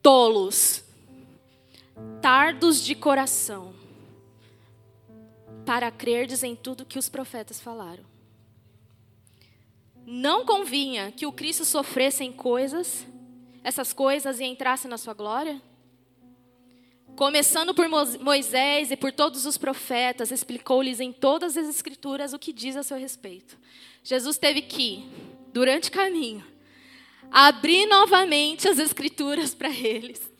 tolos, 0.00 0.84
tardos 2.22 2.80
de 2.80 2.94
coração 2.94 3.74
para 5.66 5.90
crerdes 5.90 6.44
em 6.44 6.54
tudo 6.54 6.86
que 6.86 7.00
os 7.00 7.08
profetas 7.08 7.60
falaram. 7.60 8.04
Não 10.06 10.46
convinha 10.46 11.10
que 11.10 11.26
o 11.26 11.32
Cristo 11.32 11.64
sofresse 11.64 12.22
em 12.22 12.30
coisas, 12.30 13.04
essas 13.66 13.92
coisas 13.92 14.38
e 14.38 14.44
entrasse 14.44 14.86
na 14.86 14.96
sua 14.96 15.12
glória? 15.12 15.60
Começando 17.16 17.74
por 17.74 17.88
Moisés 18.20 18.92
e 18.92 18.96
por 18.96 19.10
todos 19.10 19.44
os 19.44 19.58
profetas, 19.58 20.30
explicou-lhes 20.30 21.00
em 21.00 21.12
todas 21.12 21.56
as 21.56 21.68
escrituras 21.68 22.32
o 22.32 22.38
que 22.38 22.52
diz 22.52 22.76
a 22.76 22.84
seu 22.84 22.96
respeito. 22.96 23.58
Jesus 24.04 24.38
teve 24.38 24.62
que, 24.62 25.04
durante 25.52 25.88
o 25.88 25.92
caminho, 25.92 26.44
abrir 27.28 27.86
novamente 27.86 28.68
as 28.68 28.78
escrituras 28.78 29.52
para 29.52 29.70
eles. 29.70 30.30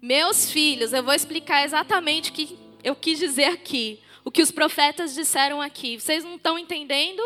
Meus 0.00 0.50
filhos, 0.50 0.94
eu 0.94 1.02
vou 1.02 1.12
explicar 1.12 1.62
exatamente 1.62 2.30
o 2.30 2.32
que 2.32 2.58
eu 2.82 2.96
quis 2.96 3.18
dizer 3.18 3.44
aqui, 3.44 4.00
o 4.24 4.30
que 4.30 4.40
os 4.40 4.50
profetas 4.50 5.14
disseram 5.14 5.60
aqui. 5.60 6.00
Vocês 6.00 6.24
não 6.24 6.36
estão 6.36 6.58
entendendo? 6.58 7.22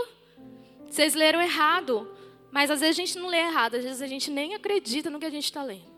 Vocês 0.90 1.14
leram 1.14 1.40
errado. 1.40 2.15
Mas 2.57 2.71
às 2.71 2.81
vezes 2.81 2.99
a 2.99 3.03
gente 3.03 3.19
não 3.19 3.29
lê 3.29 3.37
errado, 3.37 3.75
às 3.75 3.85
vezes 3.85 4.01
a 4.01 4.07
gente 4.07 4.31
nem 4.31 4.55
acredita 4.55 5.11
no 5.11 5.21
que 5.21 5.27
a 5.27 5.31
gente 5.31 5.45
está 5.45 5.62
lendo. 5.62 5.95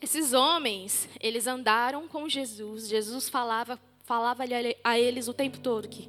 Esses 0.00 0.32
homens, 0.32 1.08
eles 1.18 1.48
andaram 1.48 2.06
com 2.06 2.28
Jesus. 2.28 2.86
Jesus 2.88 3.28
falava, 3.28 3.76
falava 4.04 4.44
a 4.84 4.98
eles 5.00 5.26
o 5.26 5.34
tempo 5.34 5.58
todo 5.58 5.88
que 5.88 6.08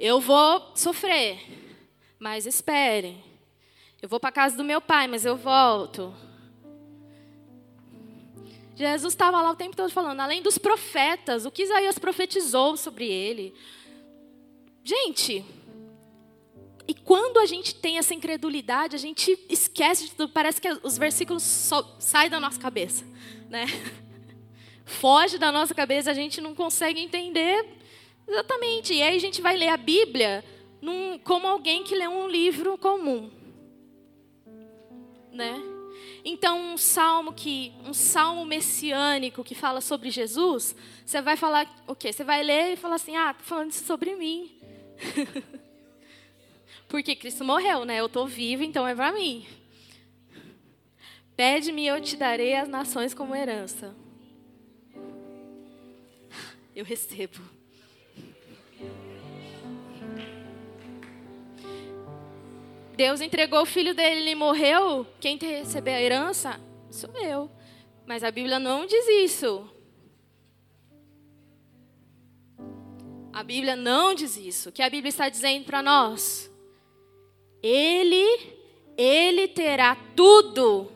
eu 0.00 0.20
vou 0.20 0.72
sofrer, 0.74 1.46
mas 2.18 2.44
esperem. 2.44 3.22
Eu 4.02 4.08
vou 4.08 4.18
para 4.18 4.30
a 4.30 4.32
casa 4.32 4.56
do 4.56 4.64
meu 4.64 4.80
pai, 4.80 5.06
mas 5.06 5.24
eu 5.24 5.36
volto. 5.36 6.12
Jesus 8.74 9.12
estava 9.12 9.40
lá 9.40 9.52
o 9.52 9.56
tempo 9.56 9.76
todo 9.76 9.92
falando, 9.92 10.18
além 10.18 10.42
dos 10.42 10.58
profetas, 10.58 11.46
o 11.46 11.52
que 11.52 11.62
Isaías 11.62 12.00
profetizou 12.00 12.76
sobre 12.76 13.06
ele. 13.06 13.54
Gente, 14.88 15.44
e 16.86 16.94
quando 16.94 17.36
a 17.36 17.44
gente 17.44 17.74
tem 17.74 17.98
essa 17.98 18.14
incredulidade, 18.14 18.96
a 18.96 18.98
gente 18.98 19.38
esquece 19.46 20.06
de 20.06 20.14
tudo, 20.14 20.32
parece 20.32 20.62
que 20.62 20.78
os 20.82 20.96
versículos 20.96 21.42
saem 21.98 22.30
da 22.30 22.40
nossa 22.40 22.58
cabeça, 22.58 23.04
né? 23.50 23.66
Foge 24.86 25.36
da 25.36 25.52
nossa 25.52 25.74
cabeça, 25.74 26.10
a 26.10 26.14
gente 26.14 26.40
não 26.40 26.54
consegue 26.54 26.98
entender 27.00 27.66
exatamente. 28.26 28.94
E 28.94 29.02
aí 29.02 29.14
a 29.14 29.20
gente 29.20 29.42
vai 29.42 29.58
ler 29.58 29.68
a 29.68 29.76
Bíblia 29.76 30.42
num, 30.80 31.18
como 31.18 31.46
alguém 31.46 31.84
que 31.84 31.94
lê 31.94 32.08
um 32.08 32.26
livro 32.26 32.78
comum, 32.78 33.30
né? 35.30 35.62
Então, 36.24 36.72
um 36.72 36.78
salmo 36.78 37.34
que 37.34 37.74
um 37.84 37.92
salmo 37.92 38.46
messiânico 38.46 39.44
que 39.44 39.54
fala 39.54 39.82
sobre 39.82 40.08
Jesus, 40.08 40.74
você 41.04 41.20
vai 41.20 41.36
falar 41.36 41.70
o 41.86 41.94
quê? 41.94 42.10
Você 42.10 42.24
vai 42.24 42.42
ler 42.42 42.72
e 42.72 42.76
falar 42.76 42.94
assim: 42.94 43.16
"Ah, 43.16 43.34
tá 43.34 43.44
falando 43.44 43.70
isso 43.70 43.84
sobre 43.84 44.16
mim". 44.16 44.57
Porque 46.88 47.14
Cristo 47.14 47.44
morreu, 47.44 47.84
né? 47.84 48.00
Eu 48.00 48.06
estou 48.06 48.26
vivo, 48.26 48.62
então 48.62 48.86
é 48.86 48.94
para 48.94 49.12
mim. 49.12 49.46
Pede-me 51.36 51.82
e 51.82 51.86
eu 51.86 52.00
te 52.00 52.16
darei 52.16 52.54
as 52.54 52.68
nações 52.68 53.14
como 53.14 53.34
herança. 53.34 53.94
Eu 56.74 56.84
recebo. 56.84 57.40
Deus 62.96 63.20
entregou 63.20 63.62
o 63.62 63.66
filho 63.66 63.94
dele, 63.94 64.22
ele 64.22 64.34
morreu. 64.34 65.06
Quem 65.20 65.38
receber 65.38 65.92
a 65.92 66.02
herança? 66.02 66.60
Sou 66.90 67.16
eu. 67.16 67.48
Mas 68.04 68.24
a 68.24 68.30
Bíblia 68.32 68.58
não 68.58 68.86
diz 68.86 69.06
isso. 69.06 69.70
A 73.38 73.42
Bíblia 73.44 73.76
não 73.76 74.14
diz 74.14 74.36
isso. 74.36 74.68
O 74.68 74.72
que 74.72 74.82
a 74.82 74.90
Bíblia 74.90 75.10
está 75.10 75.28
dizendo 75.28 75.64
para 75.64 75.80
nós? 75.80 76.50
Ele, 77.62 78.26
ele 78.96 79.46
terá 79.46 79.96
tudo 80.16 80.90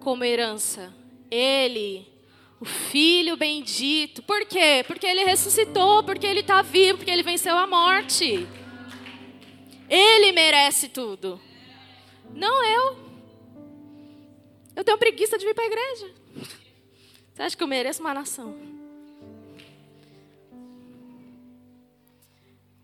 como 0.00 0.24
herança. 0.24 0.94
Ele, 1.30 2.10
o 2.58 2.64
Filho 2.64 3.36
bendito. 3.36 4.22
Por 4.22 4.46
quê? 4.46 4.82
Porque 4.86 5.06
ele 5.06 5.24
ressuscitou, 5.24 6.02
porque 6.04 6.26
ele 6.26 6.40
está 6.40 6.62
vivo, 6.62 6.96
porque 6.96 7.10
ele 7.10 7.22
venceu 7.22 7.54
a 7.54 7.66
morte. 7.66 8.48
Ele 9.90 10.32
merece 10.32 10.88
tudo. 10.88 11.38
Não 12.34 12.64
eu. 12.64 12.96
Eu 14.74 14.82
tenho 14.82 14.96
preguiça 14.96 15.36
de 15.36 15.44
vir 15.44 15.54
para 15.54 15.64
a 15.64 15.66
igreja. 15.66 16.14
Você 17.34 17.42
acha 17.42 17.54
que 17.54 17.62
eu 17.62 17.68
mereço 17.68 18.00
uma 18.00 18.14
nação? 18.14 18.75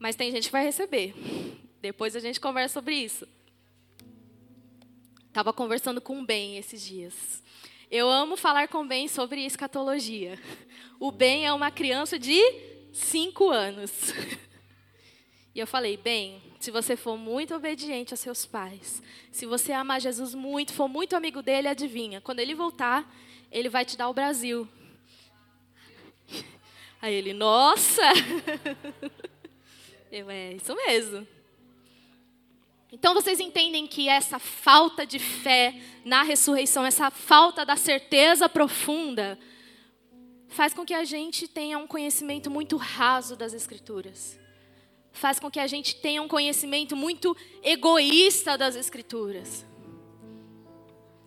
Mas 0.03 0.17
tem 0.17 0.33
gente 0.33 0.47
que 0.47 0.53
vai 0.53 0.65
receber. 0.65 1.15
Depois 1.81 2.17
a 2.17 2.19
gente 2.19 2.41
conversa 2.41 2.75
sobre 2.75 2.97
isso. 2.97 3.25
Estava 5.29 5.53
conversando 5.53 6.01
com 6.01 6.21
o 6.21 6.27
Ben 6.27 6.59
esses 6.59 6.85
dias. 6.85 7.41
Eu 7.89 8.09
amo 8.11 8.37
falar 8.37 8.67
com 8.67 8.79
o 8.79 8.85
Ben 8.85 9.07
sobre 9.07 9.47
escatologia. 9.47 10.37
O 10.99 11.13
Ben 11.13 11.47
é 11.47 11.53
uma 11.53 11.71
criança 11.71 12.19
de 12.19 12.37
5 12.93 13.49
anos. 13.49 13.93
E 15.55 15.61
eu 15.61 15.69
falei, 15.69 15.97
bem, 15.97 16.43
se 16.59 16.73
você 16.73 16.97
for 16.97 17.17
muito 17.17 17.55
obediente 17.55 18.13
a 18.13 18.17
seus 18.17 18.45
pais, 18.45 19.01
se 19.31 19.47
você 19.47 19.71
amar 19.71 20.01
Jesus 20.01 20.35
muito, 20.35 20.73
for 20.73 20.89
muito 20.89 21.15
amigo 21.15 21.43
dele, 21.43 21.69
adivinha, 21.69 22.21
quando 22.21 22.41
ele 22.41 22.57
voltar, 22.57 23.09
ele 23.53 23.69
vai 23.69 23.85
te 23.85 23.97
dar 23.97 24.09
o 24.09 24.15
Brasil. 24.15 24.67
Aí 27.01 27.15
ele, 27.15 27.33
nossa! 27.33 28.03
Eu, 30.13 30.31
é 30.31 30.53
isso 30.53 30.75
mesmo. 30.77 31.27
Então 32.93 33.15
vocês 33.15 33.41
entendem 33.41 33.87
que 33.87 34.09
essa 34.09 34.39
falta 34.39 35.05
de 35.05 35.19
fé 35.19 35.75
na 36.05 36.23
ressurreição, 36.23 36.85
essa 36.85 37.11
falta 37.11 37.65
da 37.65 37.75
certeza 37.75 38.49
profunda, 38.49 39.39
faz 40.49 40.73
com 40.73 40.85
que 40.85 40.95
a 40.95 41.05
gente 41.05 41.49
tenha 41.49 41.79
um 41.79 41.87
conhecimento 41.87 42.51
muito 42.51 42.77
raso 42.77 43.35
das 43.35 43.55
Escrituras 43.55 44.41
faz 45.13 45.39
com 45.39 45.51
que 45.51 45.61
a 45.61 45.67
gente 45.67 45.97
tenha 45.97 46.23
um 46.23 46.29
conhecimento 46.29 46.97
muito 46.97 47.37
egoísta 47.63 48.57
das 48.57 48.75
Escrituras. 48.75 49.65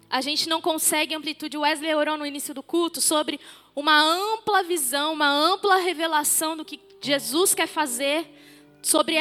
A 0.09 0.21
gente 0.21 0.49
não 0.49 0.61
consegue 0.61 1.15
amplitude. 1.15 1.57
Wesley 1.57 1.93
orou 1.93 2.17
no 2.17 2.25
início 2.25 2.53
do 2.53 2.63
culto 2.63 3.01
sobre 3.01 3.39
uma 3.75 3.99
ampla 3.99 4.63
visão, 4.63 5.13
uma 5.13 5.27
ampla 5.27 5.77
revelação 5.77 6.55
do 6.55 6.65
que 6.65 6.79
Jesus 7.01 7.53
quer 7.53 7.67
fazer, 7.67 8.27
sobre 8.85 9.15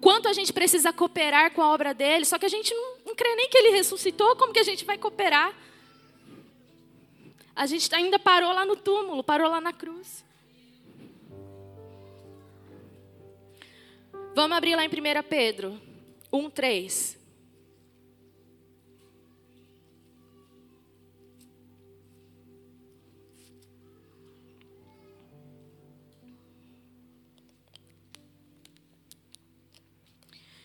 quanto 0.00 0.28
a 0.28 0.32
gente 0.32 0.50
precisa 0.50 0.90
cooperar 0.90 1.52
com 1.52 1.60
a 1.60 1.74
obra 1.74 1.92
dele. 1.92 2.24
Só 2.24 2.38
que 2.38 2.46
a 2.46 2.48
gente 2.48 2.72
não, 2.74 2.96
não 3.06 3.14
crê 3.14 3.34
nem 3.36 3.50
que 3.50 3.58
ele 3.58 3.76
ressuscitou, 3.76 4.34
como 4.36 4.52
que 4.52 4.58
a 4.58 4.64
gente 4.64 4.82
vai 4.82 4.96
cooperar? 4.96 5.54
A 7.54 7.66
gente 7.66 7.94
ainda 7.94 8.18
parou 8.18 8.50
lá 8.50 8.64
no 8.64 8.76
túmulo, 8.76 9.22
parou 9.22 9.50
lá 9.50 9.60
na 9.60 9.74
cruz. 9.74 10.24
Vamos 14.34 14.56
abrir 14.56 14.74
lá 14.74 14.84
em 14.84 14.88
1 14.88 14.90
Pedro 15.28 15.78
1, 16.32 16.50
3. 16.50 17.23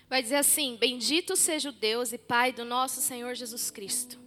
Vai 0.09 0.23
dizer 0.23 0.37
assim: 0.37 0.75
Bendito 0.75 1.35
seja 1.35 1.69
o 1.69 1.73
Deus 1.73 2.11
e 2.11 2.17
Pai 2.17 2.51
do 2.51 2.65
nosso 2.65 2.99
Senhor 2.99 3.35
Jesus 3.35 3.69
Cristo, 3.69 4.17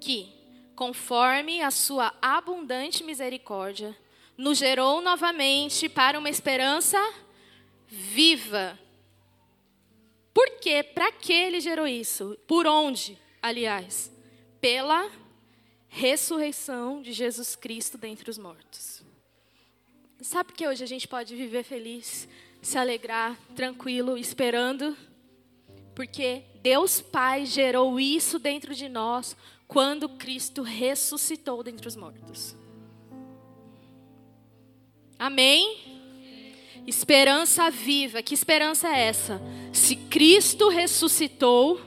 que, 0.00 0.32
conforme 0.74 1.62
a 1.62 1.70
sua 1.70 2.12
abundante 2.20 3.04
misericórdia, 3.04 3.96
nos 4.36 4.58
gerou 4.58 5.00
novamente 5.00 5.88
para 5.88 6.18
uma 6.18 6.28
esperança 6.28 6.98
viva. 7.86 8.78
Por 10.34 10.48
quê? 10.60 10.82
Para 10.82 11.12
que 11.12 11.32
ele 11.32 11.60
gerou 11.60 11.86
isso? 11.86 12.36
Por 12.48 12.66
onde, 12.66 13.18
aliás? 13.40 14.10
Pela 14.60 15.10
ressurreição 15.88 17.02
de 17.02 17.12
Jesus 17.12 17.54
Cristo 17.54 17.98
dentre 17.98 18.30
os 18.30 18.38
mortos. 18.38 19.02
Sabe 20.22 20.52
que 20.52 20.66
hoje 20.66 20.82
a 20.82 20.86
gente 20.86 21.06
pode 21.06 21.36
viver 21.36 21.64
feliz, 21.64 22.26
se 22.62 22.78
alegrar, 22.78 23.36
tranquilo, 23.54 24.16
esperando? 24.16 24.96
Porque 25.94 26.42
Deus 26.62 27.00
Pai 27.00 27.44
gerou 27.44 27.98
isso 28.00 28.38
dentro 28.38 28.74
de 28.74 28.88
nós 28.88 29.36
quando 29.66 30.08
Cristo 30.08 30.62
ressuscitou 30.62 31.62
dentre 31.62 31.88
os 31.88 31.96
mortos. 31.96 32.56
Amém? 35.18 35.78
Esperança 36.86 37.70
viva. 37.70 38.22
Que 38.22 38.34
esperança 38.34 38.88
é 38.88 39.00
essa? 39.06 39.40
Se 39.72 39.96
Cristo 39.96 40.68
ressuscitou 40.68 41.80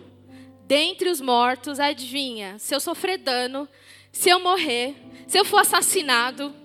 dentre 0.65 1.09
os 1.09 1.21
mortos, 1.21 1.79
adivinha? 1.79 2.57
Se 2.59 2.73
eu 2.73 2.79
sofrer 2.79 3.17
dano, 3.17 3.67
se 4.11 4.29
eu 4.29 4.39
morrer, 4.39 4.95
se 5.27 5.37
eu 5.37 5.45
for 5.45 5.59
assassinado, 5.59 6.55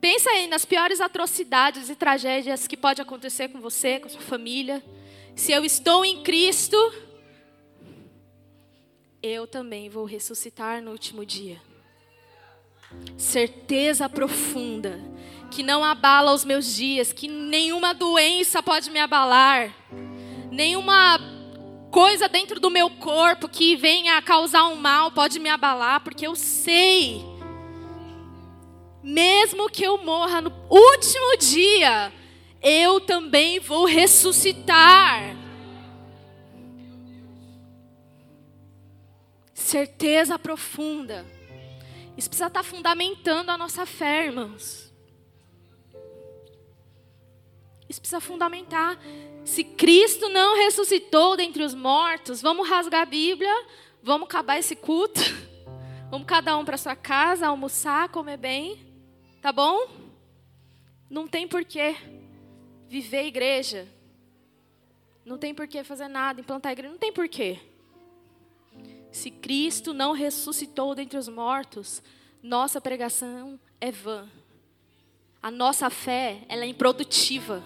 pensa 0.00 0.30
aí 0.30 0.46
nas 0.46 0.64
piores 0.64 1.00
atrocidades 1.00 1.88
e 1.90 1.96
tragédias 1.96 2.66
que 2.66 2.76
pode 2.76 3.00
acontecer 3.00 3.48
com 3.48 3.60
você, 3.60 3.98
com 3.98 4.08
sua 4.08 4.20
família. 4.20 4.82
Se 5.38 5.52
eu 5.52 5.64
estou 5.64 6.04
em 6.04 6.20
Cristo, 6.24 6.76
eu 9.22 9.46
também 9.46 9.88
vou 9.88 10.04
ressuscitar 10.04 10.82
no 10.82 10.90
último 10.90 11.24
dia. 11.24 11.62
certeza 13.16 14.08
profunda 14.08 14.98
que 15.48 15.62
não 15.62 15.84
abala 15.84 16.34
os 16.34 16.44
meus 16.44 16.74
dias, 16.74 17.12
que 17.12 17.28
nenhuma 17.28 17.94
doença 17.94 18.60
pode 18.60 18.90
me 18.90 18.98
abalar, 18.98 19.72
nenhuma 20.50 21.20
coisa 21.92 22.28
dentro 22.28 22.58
do 22.58 22.68
meu 22.68 22.90
corpo 22.90 23.48
que 23.48 23.76
venha 23.76 24.18
a 24.18 24.22
causar 24.22 24.64
um 24.64 24.74
mal 24.74 25.12
pode 25.12 25.38
me 25.38 25.48
abalar, 25.48 26.00
porque 26.00 26.26
eu 26.26 26.34
sei, 26.34 27.24
mesmo 29.04 29.70
que 29.70 29.84
eu 29.84 29.98
morra 29.98 30.40
no 30.40 30.52
último 30.68 31.36
dia, 31.38 32.12
eu 32.62 33.00
também 33.00 33.60
vou 33.60 33.84
ressuscitar. 33.84 35.36
Certeza 39.54 40.38
profunda. 40.38 41.24
Isso 42.16 42.28
precisa 42.28 42.48
estar 42.48 42.62
fundamentando 42.62 43.50
a 43.50 43.58
nossa 43.58 43.86
fé, 43.86 44.26
irmãos. 44.26 44.92
Isso 47.88 48.00
precisa 48.00 48.20
fundamentar. 48.20 48.98
Se 49.44 49.62
Cristo 49.62 50.28
não 50.28 50.56
ressuscitou 50.56 51.36
dentre 51.36 51.62
os 51.62 51.74
mortos, 51.74 52.42
vamos 52.42 52.68
rasgar 52.68 53.02
a 53.02 53.06
Bíblia, 53.06 53.52
vamos 54.02 54.26
acabar 54.26 54.58
esse 54.58 54.74
culto, 54.76 55.20
vamos 56.10 56.26
cada 56.26 56.56
um 56.56 56.64
para 56.64 56.76
sua 56.76 56.96
casa, 56.96 57.46
almoçar, 57.46 58.08
comer 58.10 58.36
bem, 58.36 58.84
tá 59.40 59.52
bom? 59.52 59.86
Não 61.08 61.26
tem 61.26 61.48
porquê 61.48 61.96
viver 62.88 63.26
igreja, 63.26 63.86
não 65.24 65.36
tem 65.36 65.54
porquê 65.54 65.84
fazer 65.84 66.08
nada, 66.08 66.40
implantar 66.40 66.72
igreja, 66.72 66.90
não 66.90 66.98
tem 66.98 67.12
porquê. 67.12 67.60
Se 69.12 69.30
Cristo 69.30 69.92
não 69.92 70.12
ressuscitou 70.12 70.94
dentre 70.94 71.18
os 71.18 71.28
mortos, 71.28 72.02
nossa 72.42 72.80
pregação 72.80 73.58
é 73.80 73.90
vã. 73.90 74.28
A 75.42 75.50
nossa 75.50 75.88
fé, 75.90 76.42
ela 76.48 76.64
é 76.64 76.68
improdutiva. 76.68 77.62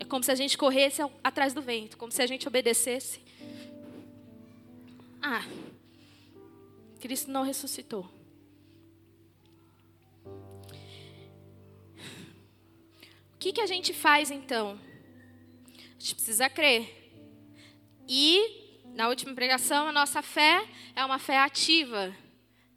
É 0.00 0.04
como 0.04 0.22
se 0.22 0.30
a 0.30 0.34
gente 0.34 0.56
corresse 0.56 1.02
atrás 1.22 1.52
do 1.52 1.62
vento, 1.62 1.96
como 1.96 2.12
se 2.12 2.22
a 2.22 2.26
gente 2.26 2.46
obedecesse. 2.46 3.20
Ah, 5.20 5.44
Cristo 7.00 7.30
não 7.30 7.42
ressuscitou. 7.42 8.08
Que, 13.44 13.52
que 13.52 13.60
a 13.60 13.66
gente 13.66 13.92
faz 13.92 14.30
então? 14.30 14.80
A 15.76 16.00
gente 16.00 16.14
precisa 16.14 16.48
crer. 16.48 17.12
E, 18.08 18.80
na 18.94 19.08
última 19.08 19.34
pregação, 19.34 19.86
a 19.86 19.92
nossa 19.92 20.22
fé 20.22 20.66
é 20.96 21.04
uma 21.04 21.18
fé 21.18 21.36
ativa, 21.36 22.16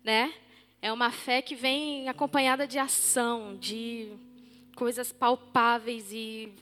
né? 0.03 0.33
É 0.81 0.91
uma 0.91 1.09
fé 1.09 1.41
que 1.41 1.55
vem 1.55 2.09
acompanhada 2.09 2.67
de 2.67 2.77
ação, 2.77 3.55
de 3.55 4.11
coisas 4.75 5.13
palpáveis 5.13 6.11
e 6.11 6.53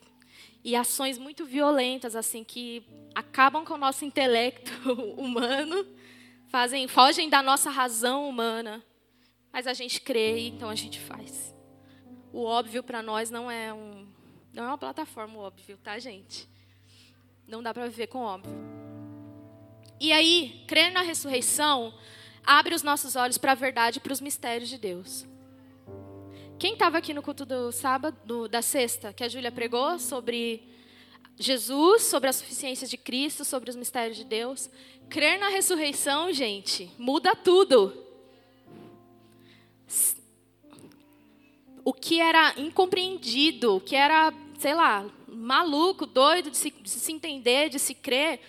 e 0.64 0.74
ações 0.74 1.16
muito 1.16 1.44
violentas 1.44 2.16
assim 2.16 2.42
que 2.42 2.82
acabam 3.14 3.64
com 3.64 3.74
o 3.74 3.78
nosso 3.78 4.04
intelecto 4.04 4.72
humano, 5.16 5.86
fazem, 6.48 6.88
fogem 6.88 7.28
da 7.28 7.40
nossa 7.40 7.70
razão 7.70 8.28
humana, 8.28 8.84
mas 9.52 9.68
a 9.68 9.72
gente 9.72 10.00
crê, 10.00 10.48
então 10.48 10.68
a 10.68 10.74
gente 10.74 10.98
faz. 10.98 11.55
O 12.36 12.44
óbvio 12.44 12.82
para 12.82 13.02
nós 13.02 13.30
não 13.30 13.50
é 13.50 13.72
um 13.72 14.06
não 14.52 14.64
é 14.64 14.66
uma 14.66 14.76
plataforma 14.76 15.38
óbvio, 15.38 15.78
tá, 15.82 15.98
gente? 15.98 16.46
Não 17.48 17.62
dá 17.62 17.72
para 17.72 17.86
viver 17.86 18.08
com 18.08 18.18
óbvio. 18.18 18.52
E 19.98 20.12
aí, 20.12 20.62
crer 20.68 20.92
na 20.92 21.00
ressurreição 21.00 21.94
abre 22.44 22.74
os 22.74 22.82
nossos 22.82 23.16
olhos 23.16 23.38
para 23.38 23.52
a 23.52 23.54
verdade 23.54 24.00
para 24.00 24.12
os 24.12 24.20
mistérios 24.20 24.68
de 24.68 24.76
Deus. 24.76 25.24
Quem 26.58 26.74
estava 26.74 26.98
aqui 26.98 27.14
no 27.14 27.22
culto 27.22 27.46
do 27.46 27.72
sábado, 27.72 28.14
do, 28.22 28.46
da 28.46 28.60
sexta, 28.60 29.14
que 29.14 29.24
a 29.24 29.28
Júlia 29.30 29.50
pregou 29.50 29.98
sobre 29.98 30.62
Jesus, 31.38 32.02
sobre 32.02 32.28
a 32.28 32.34
suficiência 32.34 32.86
de 32.86 32.98
Cristo, 32.98 33.46
sobre 33.46 33.70
os 33.70 33.76
mistérios 33.76 34.18
de 34.18 34.24
Deus? 34.24 34.68
Crer 35.08 35.38
na 35.38 35.48
ressurreição, 35.48 36.30
gente, 36.34 36.90
muda 36.98 37.34
tudo. 37.34 38.04
O 41.86 41.92
que 41.92 42.20
era 42.20 42.52
incompreendido, 42.56 43.76
o 43.76 43.80
que 43.80 43.94
era, 43.94 44.34
sei 44.58 44.74
lá, 44.74 45.06
maluco, 45.28 46.04
doido 46.04 46.50
de 46.50 46.56
se, 46.56 46.68
de 46.68 46.90
se 46.90 47.12
entender, 47.12 47.68
de 47.68 47.78
se 47.78 47.94
crer, 47.94 48.40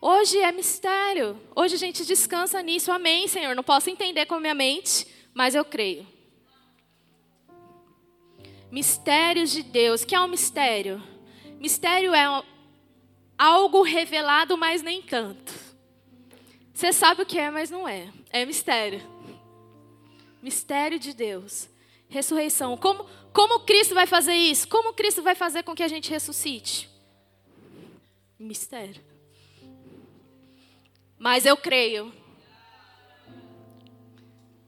hoje 0.00 0.38
é 0.38 0.50
mistério. 0.50 1.38
Hoje 1.54 1.74
a 1.74 1.78
gente 1.78 2.06
descansa 2.06 2.62
nisso. 2.62 2.90
Amém, 2.90 3.28
Senhor. 3.28 3.54
Não 3.54 3.62
posso 3.62 3.90
entender 3.90 4.24
com 4.24 4.36
a 4.36 4.40
minha 4.40 4.54
mente, 4.54 5.06
mas 5.34 5.54
eu 5.54 5.66
creio. 5.66 6.06
Mistérios 8.70 9.50
de 9.50 9.62
Deus. 9.62 10.00
O 10.00 10.06
que 10.06 10.14
é 10.14 10.20
um 10.22 10.26
mistério? 10.26 11.02
Mistério 11.60 12.14
é 12.14 12.42
algo 13.36 13.82
revelado, 13.82 14.56
mas 14.56 14.80
nem 14.80 15.02
tanto. 15.02 15.52
Você 16.72 16.90
sabe 16.94 17.20
o 17.20 17.26
que 17.26 17.38
é, 17.38 17.50
mas 17.50 17.68
não 17.68 17.86
é. 17.86 18.08
É 18.30 18.46
mistério. 18.46 19.02
Mistério 20.40 20.98
de 20.98 21.12
Deus. 21.12 21.68
Ressurreição. 22.08 22.76
Como, 22.76 23.04
como 23.32 23.60
Cristo 23.60 23.94
vai 23.94 24.06
fazer 24.06 24.34
isso? 24.34 24.66
Como 24.68 24.94
Cristo 24.94 25.22
vai 25.22 25.34
fazer 25.34 25.62
com 25.62 25.74
que 25.74 25.82
a 25.82 25.88
gente 25.88 26.10
ressuscite? 26.10 26.88
Mistério. 28.38 29.02
Mas 31.18 31.44
eu 31.44 31.56
creio. 31.56 32.12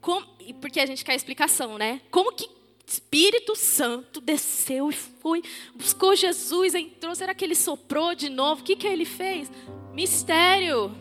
Como, 0.00 0.26
porque 0.60 0.80
a 0.80 0.86
gente 0.86 1.04
quer 1.04 1.14
explicação, 1.14 1.78
né? 1.78 2.00
Como 2.10 2.32
que 2.32 2.48
Espírito 2.86 3.54
Santo 3.54 4.20
desceu 4.20 4.90
e 4.90 4.92
foi, 4.92 5.42
buscou 5.76 6.16
Jesus, 6.16 6.74
entrou. 6.74 7.14
Será 7.14 7.32
que 7.32 7.44
ele 7.44 7.54
soprou 7.54 8.16
de 8.16 8.28
novo? 8.28 8.62
O 8.62 8.64
que, 8.64 8.74
que 8.74 8.86
ele 8.86 9.04
fez? 9.04 9.48
Mistério. 9.92 10.92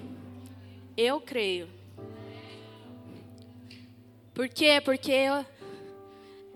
Eu 0.95 1.19
creio. 1.19 1.67
Por 4.36 4.47
quê? 4.47 4.80
Porque 4.86 5.12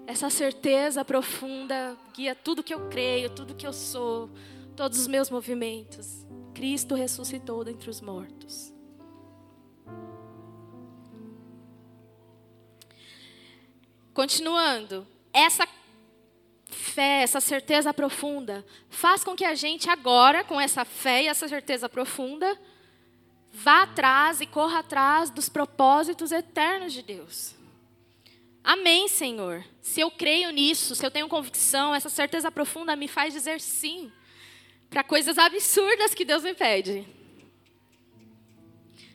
essa 0.05 0.29
certeza 0.29 1.05
profunda 1.05 1.97
guia 2.13 2.35
tudo 2.35 2.63
que 2.63 2.73
eu 2.73 2.89
creio, 2.89 3.29
tudo 3.29 3.55
que 3.55 3.65
eu 3.65 3.73
sou, 3.73 4.29
todos 4.75 4.99
os 4.99 5.07
meus 5.07 5.29
movimentos. 5.29 6.25
Cristo 6.53 6.95
ressuscitou 6.95 7.63
dentre 7.63 7.89
os 7.89 8.01
mortos. 8.01 8.73
Continuando, 14.13 15.07
essa 15.33 15.67
fé, 16.67 17.23
essa 17.23 17.41
certeza 17.41 17.91
profunda, 17.93 18.63
faz 18.89 19.23
com 19.23 19.35
que 19.35 19.43
a 19.43 19.55
gente 19.55 19.89
agora, 19.89 20.43
com 20.43 20.61
essa 20.61 20.85
fé 20.85 21.23
e 21.23 21.27
essa 21.27 21.47
certeza 21.47 21.89
profunda, 21.89 22.59
vá 23.51 23.83
atrás 23.83 24.41
e 24.41 24.45
corra 24.45 24.79
atrás 24.79 25.31
dos 25.31 25.49
propósitos 25.49 26.31
eternos 26.31 26.93
de 26.93 27.01
Deus. 27.01 27.55
Amém, 28.63 29.09
Senhor. 29.09 29.65
Se 29.81 29.99
eu 29.99 30.09
creio 30.09 30.49
nisso, 30.51 30.95
se 30.95 31.05
eu 31.05 31.11
tenho 31.11 31.27
convicção, 31.27 31.93
essa 31.93 32.09
certeza 32.09 32.49
profunda 32.49 32.95
me 32.95 33.09
faz 33.09 33.33
dizer 33.33 33.59
sim 33.59 34.11
para 34.89 35.03
coisas 35.03 35.37
absurdas 35.37 36.13
que 36.13 36.23
Deus 36.23 36.43
me 36.43 36.53
pede. 36.53 37.05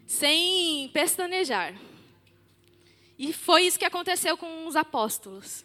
Sem 0.06 0.90
pestanejar. 0.92 1.74
E 3.18 3.32
foi 3.32 3.64
isso 3.64 3.78
que 3.78 3.84
aconteceu 3.84 4.36
com 4.36 4.66
os 4.66 4.76
apóstolos. 4.76 5.64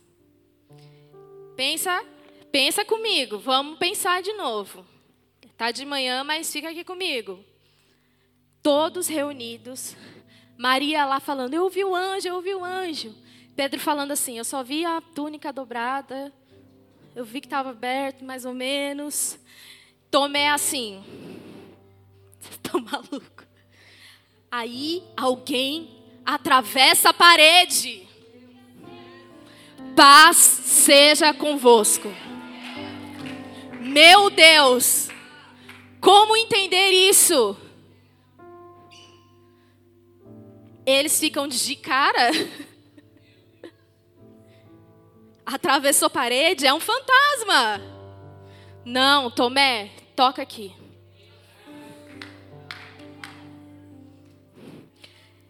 Pensa, 1.56 2.04
pensa 2.52 2.86
comigo. 2.86 3.38
Vamos 3.38 3.78
pensar 3.78 4.22
de 4.22 4.32
novo. 4.34 4.86
Tá 5.58 5.72
de 5.72 5.86
manhã, 5.86 6.24
mas 6.24 6.52
fica 6.52 6.70
aqui 6.70 6.84
comigo. 6.84 7.44
Todos 8.62 9.08
reunidos. 9.08 9.96
Maria 10.58 11.06
lá 11.06 11.20
falando: 11.20 11.54
"Eu 11.54 11.64
ouvi 11.64 11.84
o 11.84 11.94
anjo, 11.96 12.28
eu 12.28 12.36
ouvi 12.36 12.56
o 12.56 12.64
anjo". 12.64 13.14
Pedro 13.56 13.80
falando 13.80 14.12
assim: 14.12 14.38
"Eu 14.38 14.44
só 14.44 14.64
vi 14.64 14.86
a 14.86 15.02
túnica 15.02 15.54
dobrada. 15.54 16.34
Eu 17.16 17.24
vi 17.24 17.40
que 17.40 17.48
estava 17.48 17.70
aberto, 17.70 18.24
mais 18.24 18.46
ou 18.46 18.54
menos". 18.54 19.38
Tomé 20.10 20.50
assim: 20.50 21.04
"Vocês 22.40 22.56
estão 22.56 22.82
maluco?". 22.82 23.44
Aí 24.52 25.04
alguém 25.16 25.90
atravessa 26.26 27.10
a 27.10 27.14
parede. 27.14 28.08
Paz 29.96 30.38
seja 30.38 31.34
convosco. 31.34 32.10
Meu 33.80 34.30
Deus, 34.30 35.10
como 36.00 36.36
entender 36.36 36.90
isso? 36.90 37.56
Eles 40.86 41.20
ficam 41.20 41.48
de 41.48 41.76
cara. 41.76 42.32
Atravessou 45.46 46.10
parede, 46.10 46.66
é 46.66 46.74
um 46.74 46.80
fantasma. 46.80 47.82
Não, 48.86 49.30
Tomé, 49.30 49.90
toca 50.16 50.42
aqui. 50.42 50.74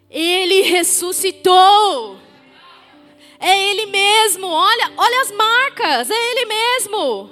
Ele 0.10 0.62
ressuscitou. 0.62 2.20
É 3.40 3.72
Ele 3.72 3.88
mesmo. 3.88 4.48
Olha, 4.48 4.94
olha 4.96 5.22
as 5.22 5.32
marcas. 5.32 6.10
É 6.10 6.32
Ele 6.32 6.46
mesmo. 6.46 7.30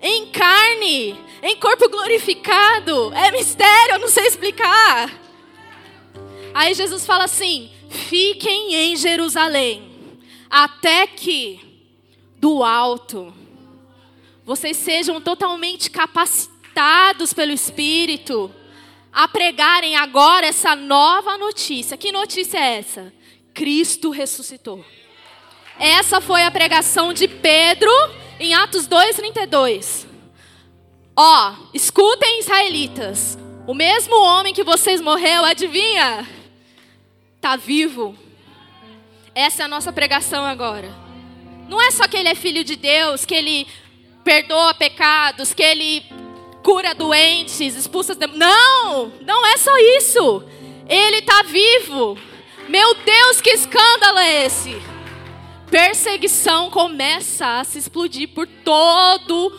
Em 0.00 0.26
carne, 0.26 1.18
em 1.42 1.56
corpo 1.56 1.88
glorificado. 1.88 3.12
É 3.14 3.30
mistério, 3.30 3.94
eu 3.94 3.98
não 3.98 4.08
sei 4.08 4.26
explicar. 4.26 5.12
Aí 6.54 6.72
Jesus 6.72 7.04
fala 7.04 7.24
assim: 7.24 7.70
fiquem 7.90 8.74
em 8.74 8.96
Jerusalém, 8.96 10.18
até 10.48 11.06
que 11.06 11.73
do 12.44 12.62
alto 12.62 13.32
vocês 14.44 14.76
sejam 14.76 15.18
totalmente 15.18 15.90
capacitados 15.90 17.32
pelo 17.32 17.52
Espírito 17.52 18.54
a 19.10 19.26
pregarem 19.26 19.96
agora 19.96 20.44
essa 20.44 20.76
nova 20.76 21.38
notícia. 21.38 21.96
Que 21.96 22.12
notícia 22.12 22.58
é 22.58 22.76
essa? 22.80 23.10
Cristo 23.54 24.10
ressuscitou. 24.10 24.84
Essa 25.78 26.20
foi 26.20 26.42
a 26.42 26.50
pregação 26.50 27.14
de 27.14 27.26
Pedro 27.26 27.90
em 28.38 28.52
Atos 28.52 28.86
2:32. 28.86 30.06
Ó, 31.16 31.54
escutem 31.72 32.40
israelitas. 32.40 33.38
O 33.66 33.72
mesmo 33.72 34.16
homem 34.22 34.52
que 34.52 34.62
vocês 34.62 35.00
morreu, 35.00 35.46
adivinha? 35.46 36.28
Tá 37.40 37.56
vivo. 37.56 38.14
Essa 39.34 39.62
é 39.62 39.64
a 39.64 39.68
nossa 39.68 39.90
pregação 39.90 40.44
agora. 40.44 41.03
Não 41.68 41.80
é 41.80 41.90
só 41.90 42.06
que 42.06 42.16
ele 42.16 42.28
é 42.28 42.34
filho 42.34 42.62
de 42.62 42.76
Deus, 42.76 43.24
que 43.24 43.34
ele 43.34 43.66
perdoa 44.22 44.74
pecados, 44.74 45.52
que 45.52 45.62
ele 45.62 46.02
cura 46.62 46.94
doentes, 46.94 47.60
expulsa 47.60 48.14
demônios. 48.14 48.38
Não, 48.38 49.06
não 49.20 49.46
é 49.46 49.56
só 49.56 49.76
isso. 49.98 50.42
Ele 50.88 51.18
está 51.18 51.42
vivo. 51.42 52.18
Meu 52.68 52.94
Deus, 52.94 53.40
que 53.40 53.50
escândalo 53.50 54.18
é 54.18 54.46
esse? 54.46 54.74
Perseguição 55.70 56.70
começa 56.70 57.60
a 57.60 57.64
se 57.64 57.78
explodir 57.78 58.28
por 58.28 58.46
todo 58.46 59.52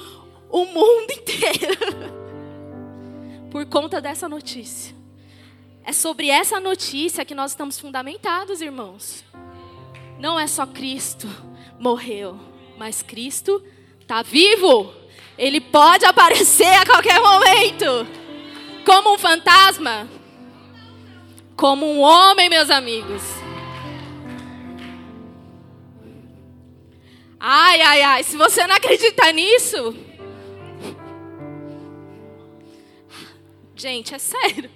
o 0.49 0.65
mundo 0.65 1.11
inteiro. 1.13 2.15
por 3.51 3.65
conta 3.67 4.01
dessa 4.01 4.27
notícia. 4.27 4.95
É 5.83 5.93
sobre 5.93 6.29
essa 6.29 6.59
notícia 6.59 7.23
que 7.23 7.35
nós 7.35 7.51
estamos 7.51 7.79
fundamentados, 7.79 8.61
irmãos. 8.61 9.23
Não 10.17 10.39
é 10.39 10.47
só 10.47 10.65
Cristo 10.65 11.27
morreu, 11.79 12.39
mas 12.77 13.01
Cristo 13.01 13.63
está 13.99 14.21
vivo. 14.21 14.93
Ele 15.37 15.59
pode 15.59 16.05
aparecer 16.05 16.73
a 16.73 16.85
qualquer 16.85 17.19
momento. 17.19 18.07
Como 18.85 19.13
um 19.13 19.17
fantasma. 19.17 20.07
Como 21.55 21.85
um 21.85 21.99
homem, 22.01 22.49
meus 22.49 22.69
amigos. 22.69 23.21
Ai, 27.39 27.81
ai, 27.81 28.01
ai. 28.01 28.23
Se 28.23 28.37
você 28.37 28.65
não 28.65 28.75
acredita 28.75 29.31
nisso. 29.31 29.95
Gente, 33.75 34.15
é 34.15 34.17
sério. 34.17 34.69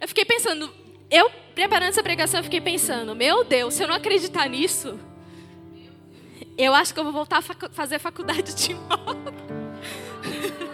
Eu 0.00 0.08
fiquei 0.08 0.24
pensando. 0.24 0.70
Eu, 1.10 1.30
preparando 1.54 1.90
essa 1.90 2.02
pregação, 2.02 2.40
eu 2.40 2.44
fiquei 2.44 2.60
pensando: 2.60 3.14
Meu 3.14 3.44
Deus, 3.44 3.74
se 3.74 3.82
eu 3.82 3.88
não 3.88 3.94
acreditar 3.94 4.48
nisso. 4.48 4.98
Eu 6.56 6.74
acho 6.74 6.92
que 6.92 7.00
eu 7.00 7.04
vou 7.04 7.12
voltar 7.12 7.38
a 7.38 7.42
facu 7.42 7.68
fazer 7.70 7.98
faculdade 7.98 8.54
de 8.54 8.74
moda. 8.74 9.32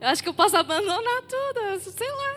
Eu 0.00 0.10
acho 0.10 0.22
que 0.22 0.28
eu 0.28 0.34
posso 0.34 0.54
abandonar 0.54 1.22
tudo, 1.22 1.80
sei 1.80 2.10
lá. 2.10 2.36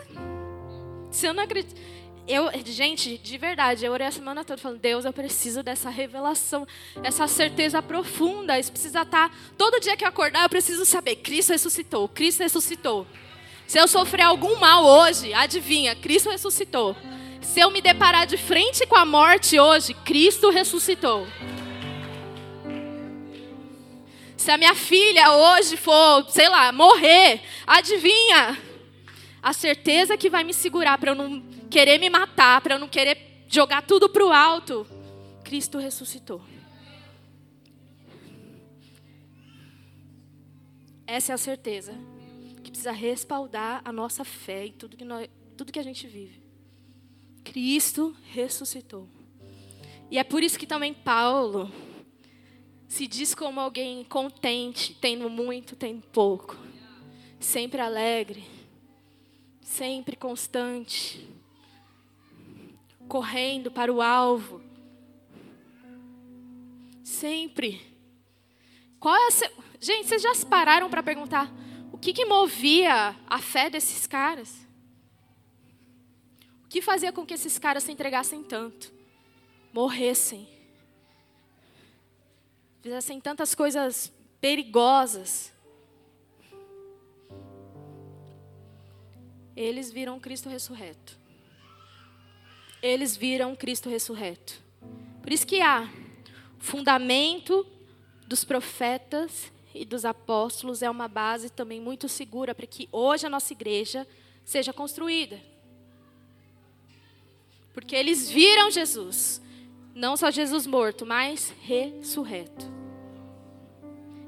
Se 1.10 1.26
eu 1.26 1.34
não 1.34 1.42
acredito. 1.42 1.78
Eu, 2.26 2.50
gente, 2.64 3.18
de 3.18 3.36
verdade, 3.36 3.84
eu 3.84 3.92
orei 3.92 4.06
a 4.06 4.10
semana 4.10 4.42
toda 4.42 4.60
falando, 4.60 4.80
Deus, 4.80 5.04
eu 5.04 5.12
preciso 5.12 5.62
dessa 5.62 5.90
revelação, 5.90 6.66
essa 7.02 7.26
certeza 7.26 7.82
profunda. 7.82 8.58
Isso 8.58 8.72
precisa 8.72 9.02
estar. 9.02 9.28
Tá, 9.28 9.34
todo 9.58 9.80
dia 9.80 9.98
que 9.98 10.04
eu 10.04 10.08
acordar, 10.08 10.44
eu 10.44 10.48
preciso 10.48 10.86
saber: 10.86 11.16
Cristo 11.16 11.52
ressuscitou, 11.52 12.08
Cristo 12.08 12.42
ressuscitou. 12.42 13.06
Se 13.66 13.78
eu 13.78 13.86
sofrer 13.86 14.22
algum 14.22 14.56
mal 14.56 14.82
hoje, 14.84 15.34
adivinha, 15.34 15.94
Cristo 15.94 16.30
ressuscitou. 16.30 16.96
Se 17.40 17.60
eu 17.60 17.70
me 17.70 17.80
deparar 17.80 18.26
de 18.26 18.36
frente 18.36 18.86
com 18.86 18.96
a 18.96 19.04
morte 19.04 19.58
hoje, 19.58 19.94
Cristo 19.94 20.50
ressuscitou. 20.50 21.26
Se 24.36 24.50
a 24.50 24.56
minha 24.56 24.74
filha 24.74 25.32
hoje 25.32 25.76
for, 25.76 26.28
sei 26.30 26.48
lá, 26.48 26.72
morrer, 26.72 27.42
adivinha? 27.66 28.56
A 29.42 29.52
certeza 29.52 30.16
que 30.16 30.30
vai 30.30 30.44
me 30.44 30.54
segurar 30.54 30.98
para 30.98 31.10
eu 31.10 31.14
não 31.14 31.42
querer 31.68 31.98
me 31.98 32.08
matar, 32.08 32.60
para 32.60 32.74
eu 32.74 32.78
não 32.78 32.88
querer 32.88 33.44
jogar 33.48 33.82
tudo 33.82 34.08
para 34.08 34.24
o 34.24 34.32
alto. 34.32 34.86
Cristo 35.44 35.78
ressuscitou. 35.78 36.42
Essa 41.06 41.32
é 41.32 41.34
a 41.34 41.38
certeza 41.38 41.94
que 42.62 42.70
precisa 42.70 42.92
respaldar 42.92 43.80
a 43.84 43.90
nossa 43.90 44.24
fé 44.24 44.66
em 44.66 44.72
tudo 44.72 44.96
que, 44.96 45.04
nós, 45.04 45.28
tudo 45.56 45.72
que 45.72 45.78
a 45.78 45.82
gente 45.82 46.06
vive. 46.06 46.47
Cristo 47.48 48.14
ressuscitou. 48.30 49.08
E 50.10 50.18
é 50.18 50.24
por 50.24 50.42
isso 50.42 50.58
que 50.58 50.66
também 50.66 50.92
Paulo 50.92 51.72
se 52.86 53.06
diz 53.06 53.34
como 53.34 53.58
alguém 53.58 54.04
contente, 54.04 54.94
tendo 55.00 55.30
muito, 55.30 55.74
tendo 55.74 56.02
pouco. 56.08 56.56
Sempre 57.40 57.80
alegre, 57.80 58.44
sempre 59.62 60.14
constante, 60.14 61.26
correndo 63.08 63.70
para 63.70 63.92
o 63.92 64.02
alvo. 64.02 64.60
Sempre. 67.02 67.80
Qual 69.00 69.14
é 69.14 69.26
a 69.26 69.30
se... 69.30 69.50
Gente, 69.80 70.08
vocês 70.08 70.20
já 70.20 70.34
se 70.34 70.44
pararam 70.44 70.90
para 70.90 71.02
perguntar 71.02 71.50
o 71.92 71.96
que, 71.96 72.12
que 72.12 72.26
movia 72.26 73.16
a 73.26 73.38
fé 73.38 73.70
desses 73.70 74.06
caras? 74.06 74.67
O 76.68 76.70
que 76.70 76.82
fazia 76.82 77.10
com 77.10 77.24
que 77.24 77.32
esses 77.32 77.58
caras 77.58 77.82
se 77.82 77.90
entregassem 77.90 78.44
tanto? 78.44 78.92
Morressem 79.72 80.58
fizessem 82.88 83.20
tantas 83.20 83.54
coisas 83.54 84.10
perigosas. 84.40 85.52
Eles 89.54 89.90
viram 89.90 90.18
Cristo 90.20 90.48
ressurreto. 90.48 91.18
Eles 92.80 93.16
viram 93.16 93.56
Cristo 93.56 93.90
ressurreto. 93.90 94.62
Por 95.20 95.32
isso 95.32 95.46
que 95.46 95.60
há 95.60 95.86
fundamento 96.58 97.66
dos 98.26 98.44
profetas 98.44 99.52
e 99.74 99.84
dos 99.84 100.06
apóstolos 100.06 100.80
é 100.80 100.88
uma 100.88 101.08
base 101.08 101.50
também 101.50 101.80
muito 101.80 102.08
segura 102.08 102.54
para 102.54 102.66
que 102.66 102.88
hoje 102.90 103.26
a 103.26 103.30
nossa 103.30 103.52
igreja 103.52 104.06
seja 104.44 104.72
construída. 104.72 105.38
Porque 107.78 107.94
eles 107.94 108.28
viram 108.28 108.72
Jesus, 108.72 109.40
não 109.94 110.16
só 110.16 110.32
Jesus 110.32 110.66
morto, 110.66 111.06
mas 111.06 111.54
ressurreto. 111.60 112.66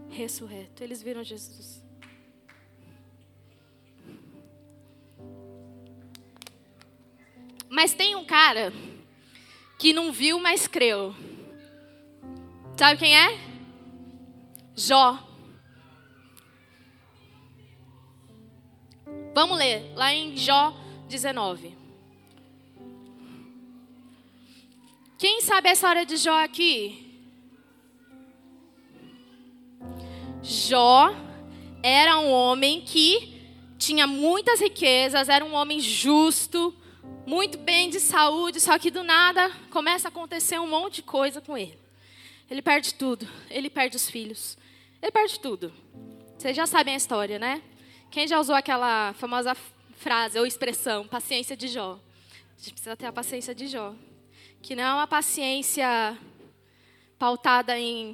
Ressurreto. 0.08 0.84
Eles 0.84 1.02
viram 1.02 1.24
Jesus. 1.24 1.84
Mas 7.68 7.92
tem 7.92 8.14
um 8.14 8.24
cara 8.24 8.72
que 9.80 9.92
não 9.92 10.12
viu, 10.12 10.38
mas 10.38 10.68
creu. 10.68 11.12
Sabe 12.76 13.00
quem 13.00 13.18
é? 13.18 13.36
Jó. 14.76 15.18
Vamos 19.34 19.58
ler 19.58 19.92
lá 19.96 20.14
em 20.14 20.36
Jó 20.36 20.72
19. 21.08 21.79
Quem 25.20 25.42
sabe 25.42 25.68
a 25.68 25.72
história 25.72 26.06
de 26.06 26.16
Jó 26.16 26.42
aqui? 26.42 27.20
Jó 30.42 31.14
era 31.82 32.18
um 32.18 32.30
homem 32.30 32.80
que 32.80 33.38
tinha 33.76 34.06
muitas 34.06 34.62
riquezas, 34.62 35.28
era 35.28 35.44
um 35.44 35.52
homem 35.52 35.78
justo, 35.78 36.74
muito 37.26 37.58
bem 37.58 37.90
de 37.90 38.00
saúde, 38.00 38.62
só 38.62 38.78
que 38.78 38.90
do 38.90 39.02
nada 39.02 39.50
começa 39.70 40.08
a 40.08 40.10
acontecer 40.10 40.58
um 40.58 40.66
monte 40.66 40.96
de 40.96 41.02
coisa 41.02 41.38
com 41.38 41.54
ele. 41.54 41.78
Ele 42.50 42.62
perde 42.62 42.94
tudo, 42.94 43.28
ele 43.50 43.68
perde 43.68 43.96
os 43.96 44.08
filhos, 44.08 44.56
ele 45.02 45.12
perde 45.12 45.38
tudo. 45.38 45.70
Vocês 46.38 46.56
já 46.56 46.66
sabem 46.66 46.94
a 46.94 46.96
história, 46.96 47.38
né? 47.38 47.60
Quem 48.10 48.26
já 48.26 48.40
usou 48.40 48.54
aquela 48.54 49.12
famosa 49.12 49.54
frase 49.98 50.38
ou 50.38 50.46
expressão, 50.46 51.06
paciência 51.06 51.54
de 51.54 51.68
Jó? 51.68 52.00
A 52.56 52.62
gente 52.62 52.72
precisa 52.72 52.96
ter 52.96 53.04
a 53.04 53.12
paciência 53.12 53.54
de 53.54 53.66
Jó 53.66 53.94
que 54.62 54.76
não 54.76 54.84
é 54.84 54.94
uma 54.94 55.06
paciência 55.06 56.16
pautada 57.18 57.78
em. 57.78 58.12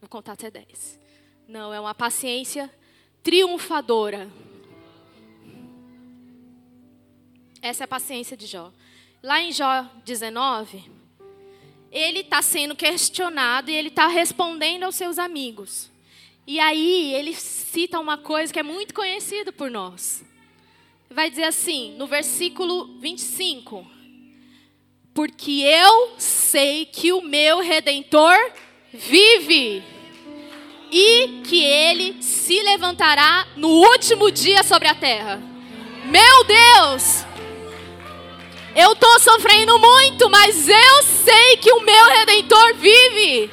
Vou 0.00 0.08
contar 0.08 0.32
até 0.32 0.50
10. 0.50 0.98
Não, 1.46 1.72
é 1.72 1.80
uma 1.80 1.94
paciência 1.94 2.70
triunfadora. 3.22 4.30
Essa 7.60 7.84
é 7.84 7.86
a 7.86 7.88
paciência 7.88 8.36
de 8.36 8.46
Jó. 8.46 8.72
Lá 9.22 9.40
em 9.40 9.52
Jó 9.52 9.86
19, 10.04 10.84
ele 11.90 12.20
está 12.20 12.42
sendo 12.42 12.76
questionado 12.76 13.70
e 13.70 13.74
ele 13.74 13.88
está 13.88 14.06
respondendo 14.06 14.84
aos 14.84 14.94
seus 14.94 15.18
amigos. 15.18 15.90
E 16.46 16.60
aí 16.60 17.14
ele 17.14 17.34
cita 17.34 17.98
uma 17.98 18.18
coisa 18.18 18.52
que 18.52 18.58
é 18.58 18.62
muito 18.62 18.92
conhecida 18.92 19.50
por 19.50 19.70
nós. 19.70 20.22
Vai 21.08 21.30
dizer 21.30 21.44
assim, 21.44 21.94
no 21.96 22.06
versículo 22.06 22.98
25: 22.98 23.93
Porque 25.14 25.62
eu 25.62 26.14
sei 26.18 26.84
que 26.84 27.12
o 27.12 27.22
meu 27.22 27.60
redentor 27.60 28.36
vive 28.92 29.82
e 30.90 31.40
que 31.44 31.62
ele 31.62 32.20
se 32.20 32.60
levantará 32.62 33.46
no 33.56 33.68
último 33.68 34.28
dia 34.32 34.64
sobre 34.64 34.88
a 34.88 34.94
terra. 34.94 35.40
Meu 36.06 36.44
Deus! 36.44 37.24
Eu 38.74 38.92
estou 38.92 39.20
sofrendo 39.20 39.78
muito, 39.78 40.28
mas 40.28 40.68
eu 40.68 41.02
sei 41.24 41.58
que 41.58 41.72
o 41.72 41.80
meu 41.80 42.04
redentor 42.06 42.74
vive. 42.74 43.50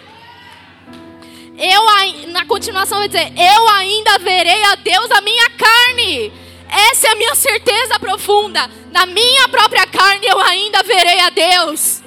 Eu, 1.60 2.28
na 2.32 2.44
continuação, 2.44 2.98
vai 2.98 3.08
dizer: 3.08 3.32
Eu 3.38 3.70
ainda 3.70 4.18
verei 4.18 4.64
a 4.64 4.76
Deus 4.76 5.12
a 5.12 5.22
minha 5.22 5.48
carne. 5.52 6.34
Essa 6.72 7.08
é 7.08 7.12
a 7.12 7.16
minha 7.16 7.36
certeza 7.36 8.00
profunda. 8.00 8.66
Na 8.92 9.06
minha 9.06 9.50
própria 9.50 9.86
carne 9.86 10.26
eu 10.26 10.40
ainda 10.40 10.82
verei 10.84 11.20
a 11.20 11.30
Deus. 11.30 12.02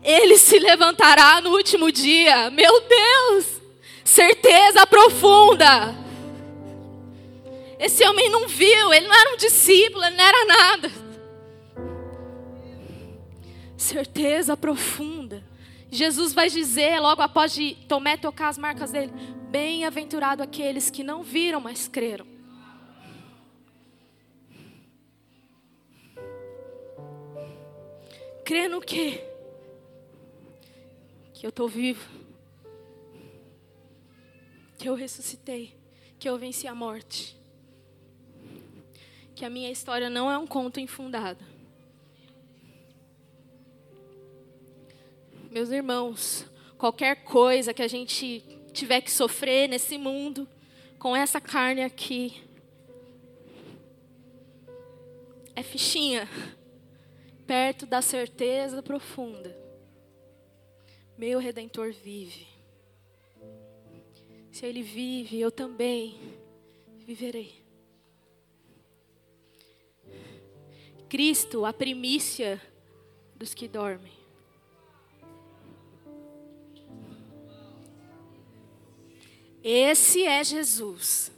Ele 0.00 0.38
se 0.38 0.58
levantará 0.60 1.40
no 1.40 1.50
último 1.50 1.90
dia. 1.90 2.50
Meu 2.50 2.80
Deus! 2.80 3.60
Certeza 4.04 4.86
profunda. 4.86 5.94
Esse 7.78 8.04
homem 8.04 8.30
não 8.30 8.48
viu, 8.48 8.92
ele 8.92 9.06
não 9.06 9.14
era 9.14 9.34
um 9.34 9.36
discípulo, 9.36 10.04
ele 10.04 10.16
não 10.16 10.24
era 10.24 10.44
nada. 10.46 10.92
Certeza 13.76 14.56
profunda. 14.56 15.44
Jesus 15.90 16.32
vai 16.32 16.48
dizer, 16.48 17.00
logo 17.00 17.22
após 17.22 17.52
de 17.54 17.74
Tomé 17.88 18.16
tocar 18.16 18.48
as 18.48 18.58
marcas 18.58 18.92
dele: 18.92 19.12
Bem-aventurado 19.50 20.42
aqueles 20.42 20.90
que 20.90 21.02
não 21.02 21.22
viram, 21.22 21.60
mas 21.60 21.88
creram. 21.88 22.26
Crê 28.44 28.68
no 28.68 28.80
quê? 28.80 29.24
Que 31.34 31.46
eu 31.46 31.50
estou 31.50 31.68
vivo. 31.68 32.08
Que 34.78 34.88
eu 34.88 34.94
ressuscitei. 34.94 35.76
Que 36.18 36.28
eu 36.28 36.38
venci 36.38 36.66
a 36.66 36.74
morte 36.74 37.38
que 39.38 39.44
a 39.44 39.50
minha 39.50 39.70
história 39.70 40.10
não 40.10 40.28
é 40.28 40.36
um 40.36 40.48
conto 40.48 40.80
infundado. 40.80 41.44
Meus 45.50 45.70
irmãos, 45.70 46.44
qualquer 46.76 47.24
coisa 47.24 47.72
que 47.72 47.80
a 47.80 47.88
gente 47.88 48.44
tiver 48.72 49.00
que 49.00 49.10
sofrer 49.10 49.66
nesse 49.66 49.96
mundo, 49.96 50.46
com 50.98 51.16
essa 51.16 51.40
carne 51.40 51.82
aqui, 51.82 52.42
é 55.56 55.62
fichinha, 55.62 56.28
perto 57.46 57.86
da 57.86 58.02
certeza 58.02 58.82
profunda. 58.82 59.56
Meu 61.16 61.38
redentor 61.38 61.92
vive. 61.92 62.46
Se 64.52 64.66
ele 64.66 64.82
vive, 64.82 65.40
eu 65.40 65.50
também 65.50 66.18
viverei. 67.06 67.64
Cristo, 71.08 71.64
a 71.64 71.72
primícia 71.72 72.60
dos 73.34 73.54
que 73.54 73.66
dormem. 73.66 74.17
Esse 79.62 80.24
é 80.24 80.42
Jesus. 80.44 81.32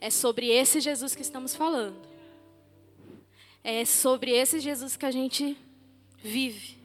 É 0.00 0.10
sobre 0.10 0.48
esse 0.48 0.80
Jesus 0.80 1.14
que 1.14 1.22
estamos 1.22 1.54
falando. 1.54 1.96
É 3.62 3.84
sobre 3.84 4.32
esse 4.32 4.60
Jesus 4.60 4.96
que 4.96 5.06
a 5.06 5.10
gente 5.10 5.56
vive. 6.18 6.76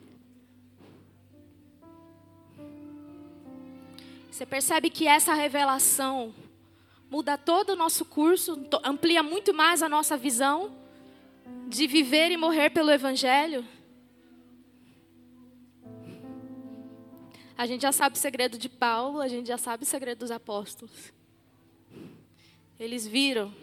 Você 4.31 4.45
percebe 4.45 4.89
que 4.89 5.05
essa 5.05 5.33
revelação 5.33 6.33
muda 7.09 7.37
todo 7.37 7.71
o 7.71 7.75
nosso 7.75 8.05
curso, 8.05 8.65
amplia 8.83 9.21
muito 9.21 9.53
mais 9.53 9.81
a 9.83 9.89
nossa 9.89 10.15
visão 10.15 10.71
de 11.67 11.87
viver 11.87 12.31
e 12.31 12.37
morrer 12.37 12.69
pelo 12.69 12.91
Evangelho, 12.91 13.65
a 17.59 17.65
gente 17.65 17.81
já 17.81 17.91
sabe 17.91 18.15
o 18.15 18.17
segredo 18.17 18.57
de 18.57 18.69
Paulo, 18.69 19.19
a 19.19 19.27
gente 19.27 19.47
já 19.47 19.57
sabe 19.57 19.83
o 19.83 19.85
segredo 19.85 20.19
dos 20.19 20.31
apóstolos. 20.31 21.11
Eles 22.79 23.05
viram. 23.05 23.53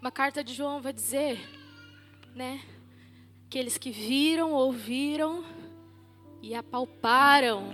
Uma 0.00 0.10
carta 0.10 0.42
de 0.42 0.52
João 0.52 0.82
vai 0.82 0.92
dizer, 0.92 1.38
né? 2.34 2.60
Aqueles 3.46 3.78
que 3.78 3.92
viram, 3.92 4.52
ouviram 4.52 5.44
e 6.42 6.52
apalparam 6.52 7.72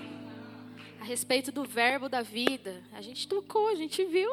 respeito 1.07 1.53
do 1.53 1.65
verbo 1.65 2.09
da 2.09 2.21
vida. 2.21 2.83
A 2.93 3.01
gente 3.01 3.29
tocou, 3.29 3.69
a 3.69 3.75
gente 3.75 4.05
viu. 4.05 4.31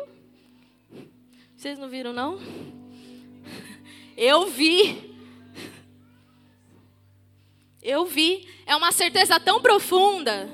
Vocês 1.56 1.78
não 1.78 1.88
viram, 1.88 2.12
não? 2.12 2.40
Eu 4.18 4.48
vi. 4.48 5.13
Eu 7.84 8.06
vi. 8.06 8.48
É 8.66 8.76
uma 8.76 8.92
certeza 8.92 9.40
tão 9.40 9.62
profunda 9.62 10.50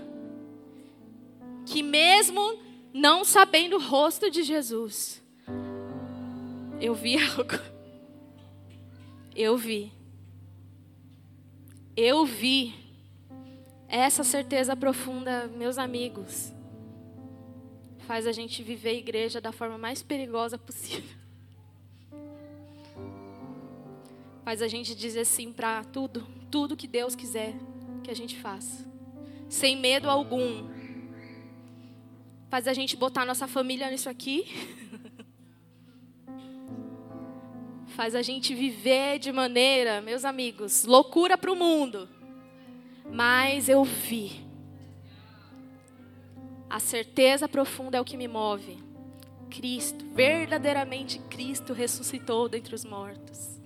que, 1.65 1.83
mesmo 1.83 2.59
não 2.91 3.23
sabendo 3.23 3.77
o 3.77 3.79
rosto 3.79 4.31
de 4.31 4.41
Jesus, 4.41 5.21
eu 6.81 6.95
vi 6.95 7.17
algo. 7.21 7.59
Eu 9.35 9.55
vi. 9.55 9.93
Eu 11.95 12.25
vi 12.25 12.73
essa 13.87 14.23
certeza 14.23 14.75
profunda, 14.75 15.47
meus 15.47 15.77
amigos, 15.77 16.53
faz 17.99 18.25
a 18.25 18.31
gente 18.31 18.63
viver 18.63 18.89
a 18.89 18.93
igreja 18.93 19.41
da 19.41 19.51
forma 19.51 19.77
mais 19.77 20.01
perigosa 20.01 20.57
possível. 20.57 21.17
Faz 24.43 24.61
a 24.61 24.67
gente 24.67 24.95
dizer 24.95 25.25
sim 25.25 25.51
para 25.51 25.83
tudo, 25.83 26.25
tudo 26.49 26.77
que 26.77 26.87
Deus 26.87 27.15
quiser 27.15 27.55
que 28.03 28.11
a 28.11 28.15
gente 28.15 28.37
faça, 28.37 28.85
sem 29.47 29.77
medo 29.77 30.09
algum. 30.09 30.67
Faz 32.49 32.67
a 32.67 32.73
gente 32.73 32.97
botar 32.97 33.25
nossa 33.25 33.47
família 33.47 33.89
nisso 33.89 34.09
aqui. 34.09 34.45
Faz 37.95 38.15
a 38.15 38.21
gente 38.21 38.55
viver 38.55 39.19
de 39.19 39.31
maneira, 39.31 40.01
meus 40.01 40.23
amigos, 40.23 40.85
loucura 40.85 41.37
para 41.37 41.51
o 41.51 41.55
mundo 41.55 42.07
mas 43.11 43.67
eu 43.67 43.83
vi. 43.83 44.45
A 46.69 46.79
certeza 46.79 47.47
profunda 47.47 47.97
é 47.97 48.01
o 48.01 48.05
que 48.05 48.17
me 48.17 48.27
move. 48.27 48.77
Cristo, 49.49 50.05
verdadeiramente 50.13 51.19
Cristo 51.29 51.73
ressuscitou 51.73 52.47
dentre 52.47 52.75
os 52.75 52.85
mortos. 52.85 53.58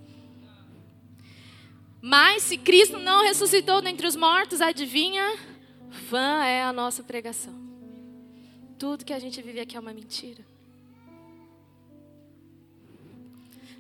Mas 2.06 2.44
se 2.44 2.58
Cristo 2.58 3.00
não 3.00 3.24
ressuscitou 3.24 3.82
dentre 3.82 4.06
os 4.06 4.18
mortos, 4.18 4.60
adivinha? 4.60 5.40
Vã 6.10 6.44
é 6.44 6.62
a 6.62 6.74
nossa 6.74 7.02
pregação. 7.02 7.54
Tudo 8.78 9.06
que 9.06 9.14
a 9.14 9.20
gente 9.20 9.42
vive 9.42 9.62
aqui 9.62 9.78
é 9.78 9.80
uma 9.80 9.94
mentira. 9.94 10.46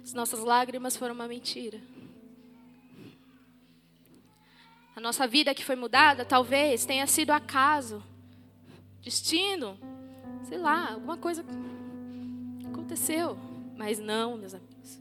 As 0.01 0.13
nossas 0.13 0.39
lágrimas 0.39 0.95
foram 0.95 1.13
uma 1.13 1.27
mentira. 1.27 1.81
A 4.95 5.01
nossa 5.01 5.27
vida 5.27 5.53
que 5.53 5.65
foi 5.65 5.75
mudada 5.75 6.23
talvez 6.23 6.85
tenha 6.85 7.05
sido 7.05 7.31
acaso, 7.31 8.01
destino, 9.01 9.77
sei 10.47 10.59
lá, 10.59 10.93
alguma 10.93 11.17
coisa 11.17 11.43
aconteceu. 12.65 13.37
Mas 13.75 13.99
não, 13.99 14.37
meus 14.37 14.53
amigos. 14.53 14.97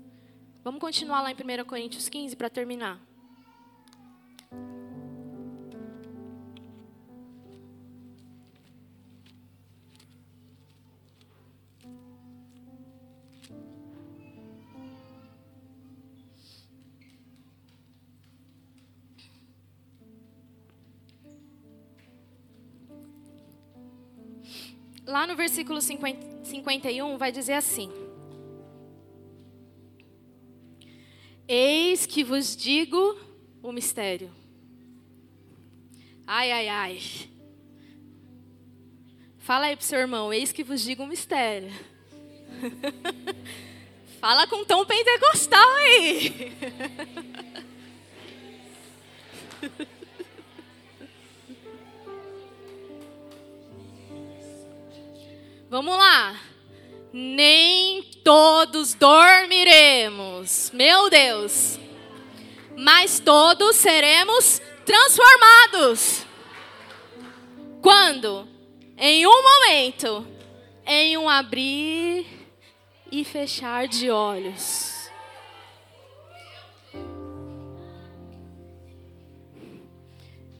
Vamos 0.64 0.80
continuar 0.80 1.22
lá 1.22 1.30
em 1.30 1.34
1 1.34 1.64
Coríntios 1.64 2.08
15 2.08 2.34
para 2.34 2.50
terminar. 2.50 3.11
Lá 25.12 25.26
no 25.26 25.36
versículo 25.36 25.80
50, 25.80 26.46
51 26.46 27.18
vai 27.18 27.30
dizer 27.30 27.52
assim: 27.52 27.92
Eis 31.46 32.06
que 32.06 32.24
vos 32.24 32.56
digo 32.56 33.16
o 33.62 33.70
mistério. 33.70 34.30
Ai, 36.26 36.50
ai, 36.50 36.68
ai. 36.68 37.00
Fala 39.38 39.66
aí 39.66 39.76
pro 39.76 39.84
seu 39.84 39.98
irmão, 39.98 40.32
eis 40.32 40.50
que 40.50 40.64
vos 40.64 40.80
digo 40.80 41.02
um 41.02 41.06
mistério. 41.06 41.70
Fala 44.18 44.46
com 44.46 44.64
tom 44.64 44.84
pentecostal 44.86 45.68
aí. 45.74 46.52
Vamos 55.72 55.96
lá. 55.96 56.38
Nem 57.14 58.02
todos 58.22 58.92
dormiremos. 58.92 60.70
Meu 60.74 61.08
Deus. 61.08 61.80
Mas 62.76 63.18
todos 63.18 63.76
seremos 63.76 64.60
transformados. 64.84 66.26
Quando? 67.80 68.46
Em 68.98 69.26
um 69.26 69.42
momento, 69.42 70.26
em 70.84 71.16
um 71.16 71.26
abrir 71.26 72.26
e 73.10 73.24
fechar 73.24 73.88
de 73.88 74.10
olhos. 74.10 75.10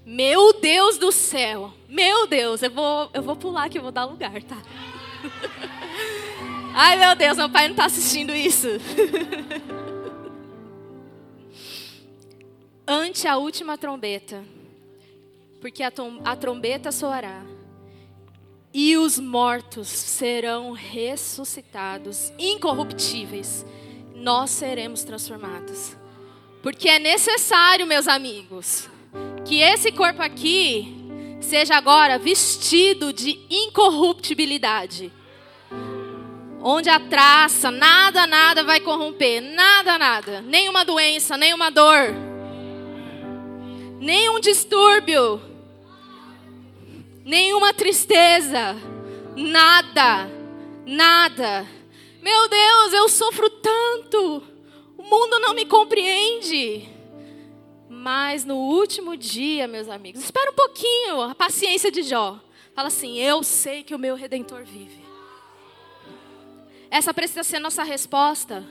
Meu 0.06 0.54
Deus 0.54 0.96
do 0.96 1.12
céu. 1.12 1.74
Meu 1.86 2.26
Deus, 2.26 2.62
eu 2.62 2.70
vou, 2.70 3.10
eu 3.12 3.22
vou 3.22 3.36
pular 3.36 3.68
que 3.68 3.76
eu 3.76 3.82
vou 3.82 3.92
dar 3.92 4.06
lugar, 4.06 4.42
tá? 4.42 4.56
Ai, 6.75 6.97
meu 6.99 7.14
Deus, 7.14 7.37
meu 7.37 7.51
pai 7.51 7.68
não 7.68 7.73
está 7.73 7.85
assistindo 7.85 8.35
isso. 8.35 8.66
Ante 12.89 13.29
a 13.29 13.37
última 13.37 13.77
trombeta, 13.79 14.43
porque 15.61 15.83
a, 15.83 15.93
a 16.25 16.35
trombeta 16.37 16.91
soará, 16.91 17.43
e 18.75 18.97
os 18.97 19.18
mortos 19.18 19.89
serão 19.89 20.73
ressuscitados, 20.73 22.33
incorruptíveis, 22.39 23.66
nós 24.14 24.51
seremos 24.51 25.05
transformados. 25.05 25.95
Porque 26.62 26.89
é 26.89 26.99
necessário, 26.99 27.87
meus 27.87 28.09
amigos, 28.09 28.89
que 29.45 29.61
esse 29.61 29.93
corpo 29.93 30.23
aqui 30.23 30.97
seja 31.41 31.77
agora 31.77 32.18
vestido 32.18 33.12
de 33.12 33.39
incorruptibilidade. 33.51 35.12
Onde 36.64 36.88
a 36.88 37.00
traça, 37.00 37.72
nada, 37.72 38.24
nada 38.24 38.62
vai 38.62 38.80
corromper, 38.80 39.40
nada, 39.40 39.98
nada, 39.98 40.40
nenhuma 40.42 40.84
doença, 40.84 41.36
nenhuma 41.36 41.70
dor, 41.72 42.14
nenhum 43.98 44.38
distúrbio, 44.38 45.42
nenhuma 47.24 47.74
tristeza, 47.74 48.76
nada, 49.36 50.30
nada. 50.86 51.66
Meu 52.22 52.48
Deus, 52.48 52.92
eu 52.92 53.08
sofro 53.08 53.50
tanto, 53.50 54.42
o 54.96 55.02
mundo 55.02 55.40
não 55.40 55.54
me 55.54 55.66
compreende. 55.66 56.88
Mas 57.88 58.44
no 58.44 58.56
último 58.56 59.16
dia, 59.16 59.66
meus 59.66 59.88
amigos, 59.88 60.22
espera 60.22 60.50
um 60.52 60.54
pouquinho, 60.54 61.22
a 61.22 61.34
paciência 61.34 61.90
de 61.90 62.02
Jó. 62.02 62.38
Fala 62.74 62.88
assim: 62.88 63.18
Eu 63.18 63.42
sei 63.42 63.82
que 63.82 63.94
o 63.94 63.98
meu 63.98 64.14
redentor 64.14 64.64
vive. 64.64 65.02
Essa 66.93 67.14
precisa 67.14 67.43
ser 67.43 67.59
nossa 67.59 67.82
resposta 67.82 68.62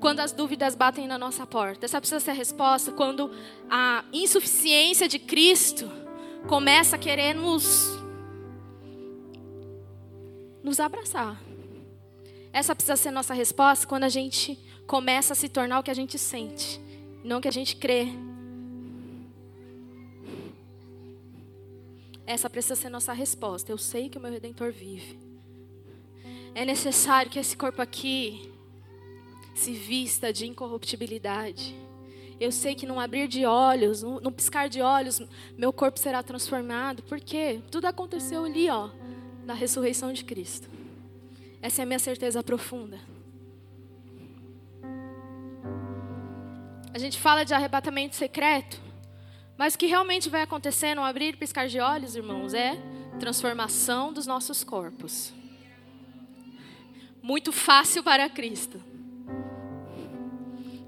quando 0.00 0.18
as 0.18 0.32
dúvidas 0.32 0.74
batem 0.74 1.06
na 1.06 1.16
nossa 1.16 1.46
porta. 1.46 1.84
Essa 1.86 2.00
precisa 2.00 2.18
ser 2.18 2.32
a 2.32 2.34
resposta 2.34 2.90
quando 2.90 3.30
a 3.70 4.04
insuficiência 4.12 5.06
de 5.06 5.20
Cristo 5.20 5.88
começa 6.48 6.96
a 6.96 6.98
querer 6.98 7.34
nos, 7.34 7.86
nos 10.60 10.80
abraçar. 10.80 11.40
Essa 12.52 12.74
precisa 12.74 12.96
ser 12.96 13.12
nossa 13.12 13.32
resposta 13.32 13.86
quando 13.86 14.02
a 14.02 14.08
gente 14.08 14.58
começa 14.84 15.32
a 15.32 15.36
se 15.36 15.48
tornar 15.48 15.78
o 15.78 15.84
que 15.84 15.90
a 15.92 15.94
gente 15.94 16.18
sente, 16.18 16.80
não 17.22 17.38
o 17.38 17.40
que 17.40 17.46
a 17.46 17.52
gente 17.52 17.76
crê. 17.76 18.08
Essa 22.26 22.50
precisa 22.50 22.74
ser 22.74 22.88
nossa 22.88 23.12
resposta. 23.12 23.70
Eu 23.70 23.78
sei 23.78 24.08
que 24.08 24.18
o 24.18 24.20
meu 24.20 24.32
redentor 24.32 24.72
vive. 24.72 25.31
É 26.54 26.64
necessário 26.64 27.30
que 27.30 27.38
esse 27.38 27.56
corpo 27.56 27.80
aqui 27.80 28.52
se 29.54 29.72
vista 29.72 30.32
de 30.32 30.46
incorruptibilidade. 30.46 31.74
Eu 32.38 32.50
sei 32.50 32.74
que 32.74 32.86
num 32.86 32.98
abrir 32.98 33.28
de 33.28 33.46
olhos, 33.46 34.02
num 34.02 34.32
piscar 34.32 34.68
de 34.68 34.82
olhos, 34.82 35.22
meu 35.56 35.72
corpo 35.72 35.98
será 35.98 36.22
transformado. 36.22 37.02
Por 37.04 37.20
quê? 37.20 37.60
Tudo 37.70 37.86
aconteceu 37.86 38.44
ali, 38.44 38.68
ó, 38.68 38.90
na 39.44 39.54
ressurreição 39.54 40.12
de 40.12 40.24
Cristo. 40.24 40.68
Essa 41.62 41.82
é 41.82 41.84
a 41.84 41.86
minha 41.86 41.98
certeza 41.98 42.42
profunda. 42.42 42.98
A 46.92 46.98
gente 46.98 47.18
fala 47.18 47.44
de 47.44 47.54
arrebatamento 47.54 48.16
secreto. 48.16 48.80
Mas 49.56 49.74
o 49.74 49.78
que 49.78 49.86
realmente 49.86 50.28
vai 50.28 50.42
acontecer 50.42 50.94
no 50.94 51.02
abrir 51.02 51.34
e 51.34 51.36
piscar 51.36 51.68
de 51.68 51.78
olhos, 51.78 52.16
irmãos, 52.16 52.52
é 52.52 52.76
transformação 53.20 54.12
dos 54.12 54.26
nossos 54.26 54.64
corpos. 54.64 55.32
Muito 57.22 57.52
fácil 57.52 58.02
para 58.02 58.28
Cristo. 58.28 58.82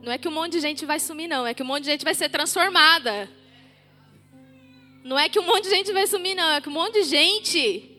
Não 0.02 0.12
é 0.12 0.18
que 0.18 0.28
um 0.28 0.32
monte 0.32 0.52
de 0.52 0.60
gente 0.60 0.84
vai 0.84 1.00
sumir, 1.00 1.28
não. 1.28 1.46
É 1.46 1.54
que 1.54 1.62
um 1.62 1.66
monte 1.66 1.84
de 1.84 1.90
gente 1.90 2.04
vai 2.04 2.14
ser 2.14 2.28
transformada. 2.28 3.30
Não 5.02 5.18
é 5.18 5.28
que 5.28 5.38
um 5.38 5.46
monte 5.46 5.64
de 5.64 5.70
gente 5.70 5.92
vai 5.92 6.06
sumir, 6.06 6.34
não. 6.34 6.50
É 6.50 6.60
que 6.60 6.68
um 6.68 6.72
monte 6.72 6.94
de 6.94 7.04
gente 7.04 7.90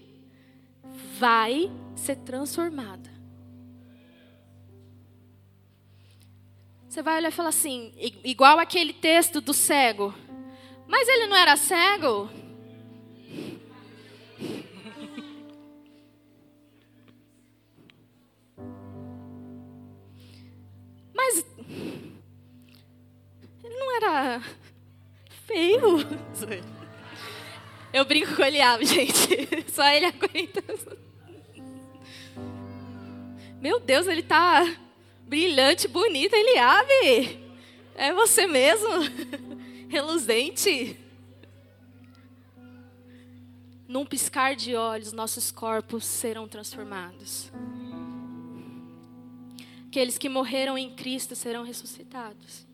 vai 1.18 1.72
ser 1.96 2.18
transformada. 2.18 3.10
Você 6.88 7.02
vai 7.02 7.18
olhar 7.18 7.30
e 7.30 7.32
falar 7.32 7.50
assim, 7.50 7.92
igual 8.24 8.60
aquele 8.60 8.94
texto 8.94 9.42
do 9.42 9.54
cego. 9.54 10.14
Mas 10.88 11.08
ele 11.08 11.28
não 11.28 11.36
era 11.36 11.58
cego? 11.58 12.30
Era 23.96 24.42
feio? 25.46 26.00
Eu 27.94 28.06
brinco 28.06 28.36
com 28.36 28.44
ele, 28.44 28.60
gente. 28.86 29.72
Só 29.72 29.88
ele 29.88 30.06
aguenta. 30.06 30.64
Meu 33.62 33.80
Deus, 33.80 34.08
ele 34.08 34.22
tá 34.22 34.64
brilhante, 35.24 35.88
bonito, 35.88 36.36
Eliabe. 36.36 37.40
É 37.96 38.14
você 38.14 38.46
mesmo? 38.46 38.90
reluzente. 39.90 41.00
Num 43.88 44.06
piscar 44.06 44.56
de 44.56 44.76
olhos, 44.76 45.14
nossos 45.14 45.52
corpos 45.52 46.04
serão 46.04 46.48
transformados. 46.48 47.52
Aqueles 49.88 50.18
que 50.18 50.28
morreram 50.28 50.78
em 50.78 50.94
Cristo 50.94 51.36
serão 51.36 51.64
ressuscitados. 51.64 52.68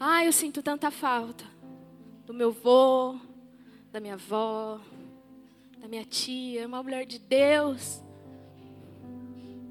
Ah, 0.00 0.24
eu 0.24 0.32
sinto 0.32 0.62
tanta 0.62 0.90
falta 0.90 1.44
do 2.26 2.34
meu 2.34 2.50
avô, 2.50 3.18
da 3.90 4.00
minha 4.00 4.14
avó, 4.14 4.80
da 5.78 5.88
minha 5.88 6.04
tia, 6.04 6.66
uma 6.66 6.82
mulher 6.82 7.06
de 7.06 7.18
Deus. 7.18 8.02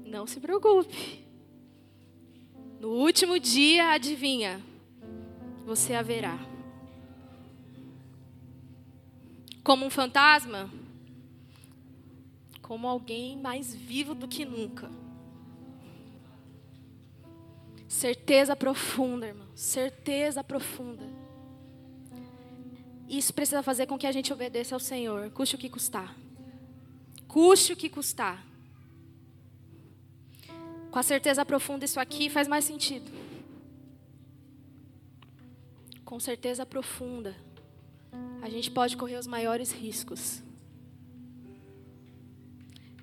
Não 0.04 0.26
se 0.26 0.40
preocupe. 0.40 1.26
No 2.80 2.90
último 2.90 3.38
dia, 3.38 3.92
adivinha? 3.92 4.62
você 5.68 5.92
a 5.92 6.00
verá. 6.00 6.38
Como 9.62 9.84
um 9.84 9.90
fantasma? 9.90 10.70
Como 12.62 12.88
alguém 12.88 13.36
mais 13.36 13.74
vivo 13.74 14.14
do 14.14 14.26
que 14.26 14.46
nunca. 14.46 14.90
Certeza 17.88 18.54
profunda, 18.54 19.26
irmão. 19.26 19.48
Certeza 19.54 20.44
profunda. 20.44 21.04
Isso 23.08 23.32
precisa 23.32 23.62
fazer 23.62 23.86
com 23.86 23.98
que 23.98 24.06
a 24.06 24.12
gente 24.12 24.32
obedeça 24.32 24.74
ao 24.74 24.80
Senhor, 24.80 25.30
custe 25.30 25.54
o 25.56 25.58
que 25.58 25.70
custar. 25.70 26.14
Custe 27.26 27.72
o 27.72 27.76
que 27.76 27.88
custar. 27.88 28.44
Com 30.90 30.98
a 30.98 31.02
certeza 31.02 31.44
profunda, 31.44 31.84
isso 31.84 31.98
aqui 31.98 32.28
faz 32.28 32.46
mais 32.46 32.64
sentido 32.64 33.10
com 36.08 36.18
certeza 36.18 36.64
profunda, 36.64 37.36
a 38.40 38.48
gente 38.48 38.70
pode 38.70 38.96
correr 38.96 39.18
os 39.18 39.26
maiores 39.26 39.70
riscos. 39.70 40.42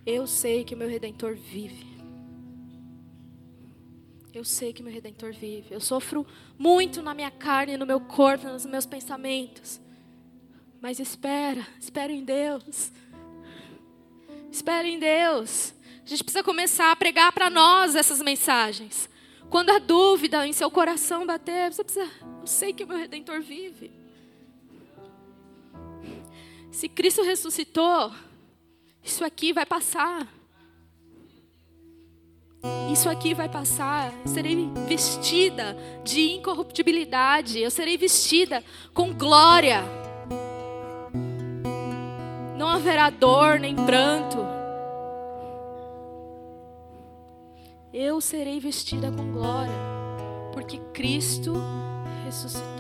Eu 0.04 0.26
sei 0.26 0.64
que 0.64 0.74
o 0.74 0.78
meu 0.78 0.90
redentor 0.90 1.36
vive. 1.36 1.95
Eu 4.36 4.44
sei 4.44 4.74
que 4.74 4.84
meu 4.84 4.92
redentor 4.92 5.32
vive. 5.32 5.74
Eu 5.74 5.80
sofro 5.80 6.28
muito 6.58 7.02
na 7.02 7.14
minha 7.14 7.32
carne, 7.32 7.78
no 7.78 7.86
meu 7.86 8.02
corpo, 8.02 8.46
nos 8.50 8.66
meus 8.66 8.86
pensamentos. 8.86 9.80
Mas 10.82 11.00
espera, 11.00 11.66
espera 11.80 12.12
em 12.12 12.22
Deus. 12.22 12.92
Espera 14.52 14.86
em 14.86 15.00
Deus. 15.00 15.74
A 16.06 16.10
gente 16.10 16.22
precisa 16.22 16.44
começar 16.44 16.92
a 16.92 16.96
pregar 16.98 17.32
para 17.32 17.50
nós 17.50 17.96
essas 17.96 18.22
mensagens. 18.22 19.10
Quando 19.50 19.70
a 19.70 19.80
dúvida 19.80 20.46
em 20.46 20.52
seu 20.52 20.70
coração 20.70 21.26
bater, 21.26 21.72
você 21.72 21.82
precisa. 21.82 22.12
Eu 22.42 22.46
sei 22.46 22.74
que 22.74 22.84
o 22.84 22.88
meu 22.88 22.98
redentor 22.98 23.42
vive. 23.42 23.90
Se 26.74 26.90
Cristo 26.90 27.24
ressuscitou, 27.24 28.12
isso 29.02 29.24
aqui 29.24 29.54
vai 29.54 29.66
passar. 29.66 30.28
Isso 32.92 33.10
aqui 33.10 33.34
vai 33.34 33.50
passar. 33.50 34.14
Eu 34.24 34.32
serei 34.32 34.70
vestida 34.88 35.78
de 36.04 36.32
incorruptibilidade. 36.32 37.60
Eu 37.60 37.72
serei 37.72 37.98
vestida 37.98 38.64
com 38.94 39.14
glória. 39.14 39.84
Não 42.58 42.70
haverá 42.70 43.10
dor 43.10 43.60
nem 43.60 43.76
pranto. 43.76 44.38
Eu 47.94 48.20
serei 48.20 48.60
vestida 48.60 49.12
com 49.12 49.32
glória, 49.32 49.72
porque 50.54 50.80
Cristo 50.94 51.54
ressuscitou. 52.26 52.75